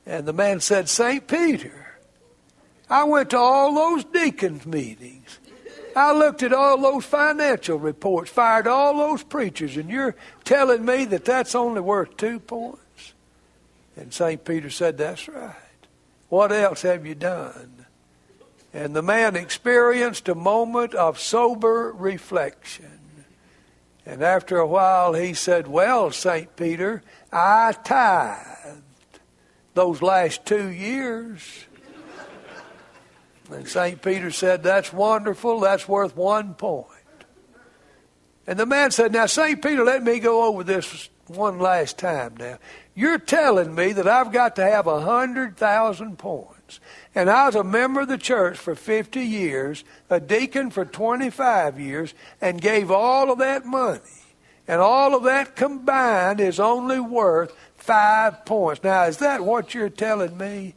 And 0.06 0.26
the 0.26 0.32
man 0.32 0.60
said, 0.60 0.88
St. 0.88 1.26
Peter, 1.26 1.96
I 2.88 3.02
went 3.02 3.30
to 3.30 3.38
all 3.38 3.74
those 3.74 4.04
deacons' 4.04 4.64
meetings. 4.64 5.40
I 5.96 6.12
looked 6.12 6.44
at 6.44 6.52
all 6.52 6.80
those 6.80 7.04
financial 7.04 7.80
reports, 7.80 8.30
fired 8.30 8.68
all 8.68 8.96
those 8.96 9.24
preachers, 9.24 9.76
and 9.76 9.90
you're 9.90 10.14
telling 10.44 10.84
me 10.84 11.04
that 11.06 11.24
that's 11.24 11.56
only 11.56 11.80
worth 11.80 12.16
two 12.16 12.38
points? 12.38 13.12
And 13.96 14.14
St. 14.14 14.44
Peter 14.44 14.70
said, 14.70 14.98
That's 14.98 15.26
right. 15.26 15.56
What 16.28 16.52
else 16.52 16.82
have 16.82 17.04
you 17.04 17.16
done? 17.16 17.79
And 18.72 18.94
the 18.94 19.02
man 19.02 19.34
experienced 19.34 20.28
a 20.28 20.34
moment 20.34 20.94
of 20.94 21.18
sober 21.18 21.92
reflection. 21.96 23.00
And 24.06 24.22
after 24.22 24.58
a 24.58 24.66
while, 24.66 25.14
he 25.14 25.34
said, 25.34 25.66
Well, 25.66 26.10
St. 26.10 26.54
Peter, 26.56 27.02
I 27.32 27.72
tithed 27.72 28.82
those 29.74 30.02
last 30.02 30.46
two 30.46 30.68
years. 30.68 31.66
And 33.50 33.66
St. 33.66 34.00
Peter 34.00 34.30
said, 34.30 34.62
That's 34.62 34.92
wonderful. 34.92 35.60
That's 35.60 35.88
worth 35.88 36.16
one 36.16 36.54
point. 36.54 36.86
And 38.46 38.58
the 38.58 38.66
man 38.66 38.90
said, 38.90 39.12
Now, 39.12 39.26
St. 39.26 39.60
Peter, 39.60 39.84
let 39.84 40.02
me 40.02 40.20
go 40.20 40.44
over 40.44 40.64
this 40.64 41.08
one 41.26 41.58
last 41.58 41.98
time 41.98 42.36
now. 42.38 42.58
You're 42.94 43.18
telling 43.18 43.74
me 43.74 43.92
that 43.92 44.08
I've 44.08 44.32
got 44.32 44.56
to 44.56 44.62
have 44.62 44.86
a 44.86 45.00
hundred 45.00 45.56
thousand 45.56 46.18
points. 46.18 46.80
And 47.14 47.28
I 47.28 47.46
was 47.46 47.56
a 47.56 47.64
member 47.64 48.02
of 48.02 48.08
the 48.08 48.18
church 48.18 48.56
for 48.56 48.74
50 48.74 49.20
years, 49.20 49.84
a 50.08 50.20
deacon 50.20 50.70
for 50.70 50.84
25 50.84 51.80
years, 51.80 52.14
and 52.40 52.60
gave 52.60 52.90
all 52.90 53.32
of 53.32 53.38
that 53.38 53.64
money. 53.64 54.00
And 54.68 54.80
all 54.80 55.16
of 55.16 55.24
that 55.24 55.56
combined 55.56 56.40
is 56.40 56.60
only 56.60 57.00
worth 57.00 57.52
five 57.76 58.44
points. 58.44 58.84
Now, 58.84 59.04
is 59.04 59.16
that 59.16 59.44
what 59.44 59.74
you're 59.74 59.88
telling 59.88 60.38
me? 60.38 60.74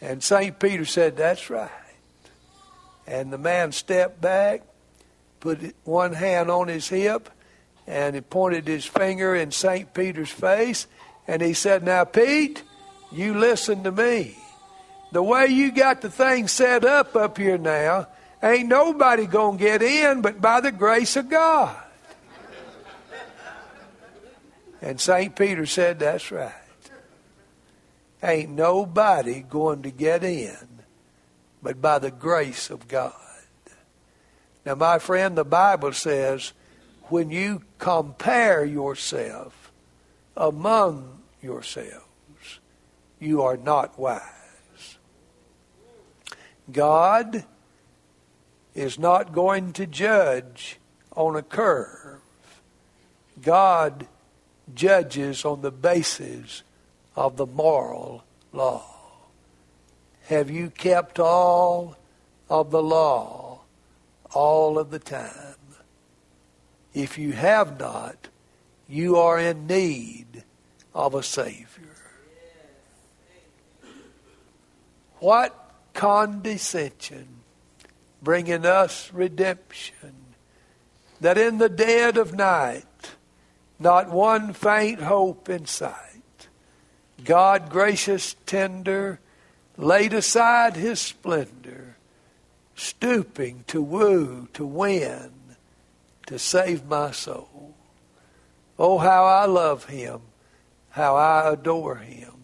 And 0.00 0.22
St. 0.22 0.58
Peter 0.58 0.86
said, 0.86 1.18
That's 1.18 1.50
right. 1.50 1.70
And 3.06 3.30
the 3.30 3.38
man 3.38 3.72
stepped 3.72 4.20
back, 4.20 4.62
put 5.40 5.74
one 5.84 6.14
hand 6.14 6.50
on 6.50 6.68
his 6.68 6.88
hip, 6.88 7.28
and 7.86 8.14
he 8.14 8.22
pointed 8.22 8.66
his 8.66 8.86
finger 8.86 9.34
in 9.34 9.50
St. 9.50 9.92
Peter's 9.92 10.30
face, 10.30 10.86
and 11.26 11.42
he 11.42 11.52
said, 11.52 11.82
Now, 11.82 12.04
Pete, 12.04 12.62
you 13.12 13.36
listen 13.36 13.82
to 13.82 13.92
me. 13.92 14.39
The 15.12 15.22
way 15.22 15.46
you 15.46 15.72
got 15.72 16.00
the 16.00 16.10
thing 16.10 16.48
set 16.48 16.84
up 16.84 17.16
up 17.16 17.36
here 17.36 17.58
now, 17.58 18.06
ain't 18.42 18.68
nobody 18.68 19.26
going 19.26 19.58
to 19.58 19.64
get 19.64 19.82
in 19.82 20.22
but 20.22 20.40
by 20.40 20.60
the 20.60 20.72
grace 20.72 21.16
of 21.16 21.28
God. 21.28 21.76
And 24.82 25.00
St. 25.00 25.34
Peter 25.36 25.66
said, 25.66 25.98
That's 25.98 26.30
right. 26.30 26.52
Ain't 28.22 28.50
nobody 28.50 29.40
going 29.40 29.82
to 29.82 29.90
get 29.90 30.24
in 30.24 30.56
but 31.62 31.80
by 31.80 31.98
the 31.98 32.10
grace 32.10 32.70
of 32.70 32.86
God. 32.88 33.12
Now, 34.64 34.74
my 34.74 34.98
friend, 34.98 35.36
the 35.36 35.44
Bible 35.44 35.92
says 35.92 36.52
when 37.04 37.30
you 37.30 37.62
compare 37.78 38.64
yourself 38.64 39.72
among 40.36 41.22
yourselves, 41.42 42.60
you 43.18 43.42
are 43.42 43.56
not 43.56 43.98
wise. 43.98 44.39
God 46.72 47.44
is 48.74 48.98
not 48.98 49.32
going 49.32 49.72
to 49.74 49.86
judge 49.86 50.78
on 51.16 51.36
a 51.36 51.42
curve. 51.42 52.20
God 53.42 54.06
judges 54.74 55.44
on 55.44 55.62
the 55.62 55.70
basis 55.70 56.62
of 57.16 57.36
the 57.36 57.46
moral 57.46 58.24
law. 58.52 58.84
Have 60.26 60.50
you 60.50 60.70
kept 60.70 61.18
all 61.18 61.96
of 62.48 62.70
the 62.70 62.82
law 62.82 63.60
all 64.32 64.78
of 64.78 64.90
the 64.90 64.98
time? 64.98 65.56
If 66.94 67.18
you 67.18 67.32
have 67.32 67.78
not, 67.78 68.28
you 68.88 69.16
are 69.16 69.38
in 69.38 69.66
need 69.66 70.44
of 70.94 71.14
a 71.14 71.22
Savior. 71.22 71.66
What 75.18 75.69
condescension 75.94 77.28
bringing 78.22 78.66
us 78.66 79.10
redemption 79.12 80.14
that 81.20 81.38
in 81.38 81.58
the 81.58 81.68
dead 81.68 82.16
of 82.16 82.34
night 82.34 82.84
not 83.78 84.10
one 84.10 84.52
faint 84.52 85.00
hope 85.00 85.48
in 85.48 85.64
sight. 85.64 85.94
God, 87.24 87.70
gracious, 87.70 88.36
tender, 88.46 89.20
laid 89.76 90.12
aside 90.12 90.76
his 90.76 91.00
splendor, 91.00 91.96
stooping 92.74 93.64
to 93.68 93.80
woo, 93.80 94.48
to 94.52 94.66
win, 94.66 95.32
to 96.26 96.38
save 96.38 96.86
my 96.86 97.10
soul. 97.10 97.74
Oh, 98.78 98.98
how 98.98 99.24
I 99.24 99.46
love 99.46 99.86
him, 99.86 100.20
how 100.90 101.16
I 101.16 101.50
adore 101.52 101.96
him. 101.96 102.39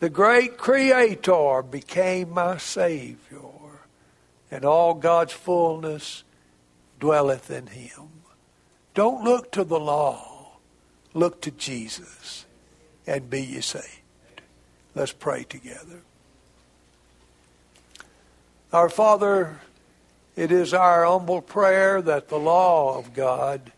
The 0.00 0.10
great 0.10 0.58
Creator 0.58 1.62
became 1.70 2.30
my 2.30 2.58
Savior, 2.58 3.40
and 4.50 4.64
all 4.64 4.94
God's 4.94 5.32
fullness 5.32 6.24
dwelleth 7.00 7.50
in 7.50 7.68
him. 7.68 8.08
Don't 8.94 9.24
look 9.24 9.50
to 9.52 9.64
the 9.64 9.80
law 9.80 10.34
Look 11.14 11.40
to 11.42 11.52
Jesus 11.52 12.44
and 13.06 13.30
be 13.30 13.40
ye 13.40 13.60
saved. 13.60 13.86
Let's 14.96 15.12
pray 15.12 15.44
together. 15.44 16.02
Our 18.72 18.88
Father, 18.88 19.60
it 20.34 20.50
is 20.50 20.74
our 20.74 21.04
humble 21.04 21.40
prayer 21.40 22.02
that 22.02 22.28
the 22.28 22.38
law 22.38 22.98
of 22.98 23.14
God 23.14 23.70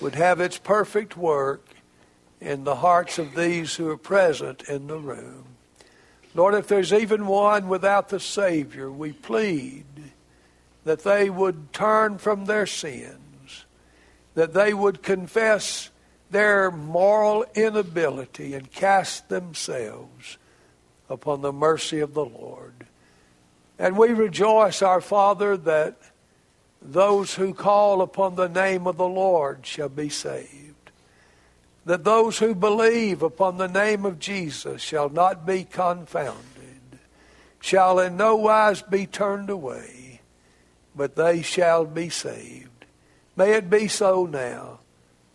would 0.00 0.14
have 0.14 0.40
its 0.40 0.56
perfect 0.56 1.16
work 1.16 1.64
in 2.42 2.64
the 2.64 2.76
hearts 2.76 3.18
of 3.18 3.36
these 3.36 3.76
who 3.76 3.88
are 3.88 3.96
present 3.96 4.64
in 4.68 4.88
the 4.88 4.98
room. 4.98 5.44
Lord, 6.34 6.54
if 6.54 6.66
there's 6.66 6.92
even 6.92 7.26
one 7.26 7.68
without 7.68 8.08
the 8.08 8.18
Savior, 8.18 8.90
we 8.90 9.12
plead 9.12 9.84
that 10.84 11.04
they 11.04 11.30
would 11.30 11.72
turn 11.72 12.18
from 12.18 12.46
their 12.46 12.66
sins, 12.66 13.64
that 14.34 14.54
they 14.54 14.74
would 14.74 15.02
confess 15.02 15.90
their 16.30 16.70
moral 16.70 17.44
inability 17.54 18.54
and 18.54 18.72
cast 18.72 19.28
themselves 19.28 20.38
upon 21.08 21.42
the 21.42 21.52
mercy 21.52 22.00
of 22.00 22.14
the 22.14 22.24
Lord. 22.24 22.86
And 23.78 23.96
we 23.96 24.08
rejoice, 24.08 24.82
our 24.82 25.00
Father, 25.00 25.56
that 25.58 25.96
those 26.80 27.34
who 27.34 27.54
call 27.54 28.02
upon 28.02 28.34
the 28.34 28.48
name 28.48 28.88
of 28.88 28.96
the 28.96 29.08
Lord 29.08 29.64
shall 29.64 29.90
be 29.90 30.08
saved. 30.08 30.71
That 31.84 32.04
those 32.04 32.38
who 32.38 32.54
believe 32.54 33.22
upon 33.22 33.58
the 33.58 33.68
name 33.68 34.04
of 34.04 34.18
Jesus 34.18 34.80
shall 34.80 35.08
not 35.08 35.44
be 35.44 35.64
confounded, 35.64 36.98
shall 37.60 37.98
in 37.98 38.16
no 38.16 38.36
wise 38.36 38.82
be 38.82 39.06
turned 39.06 39.50
away, 39.50 40.20
but 40.94 41.16
they 41.16 41.42
shall 41.42 41.84
be 41.84 42.08
saved. 42.08 42.68
May 43.34 43.52
it 43.54 43.68
be 43.68 43.88
so 43.88 44.26
now 44.26 44.80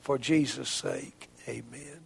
for 0.01 0.17
Jesus' 0.17 0.69
sake. 0.69 1.27
Amen. 1.49 1.96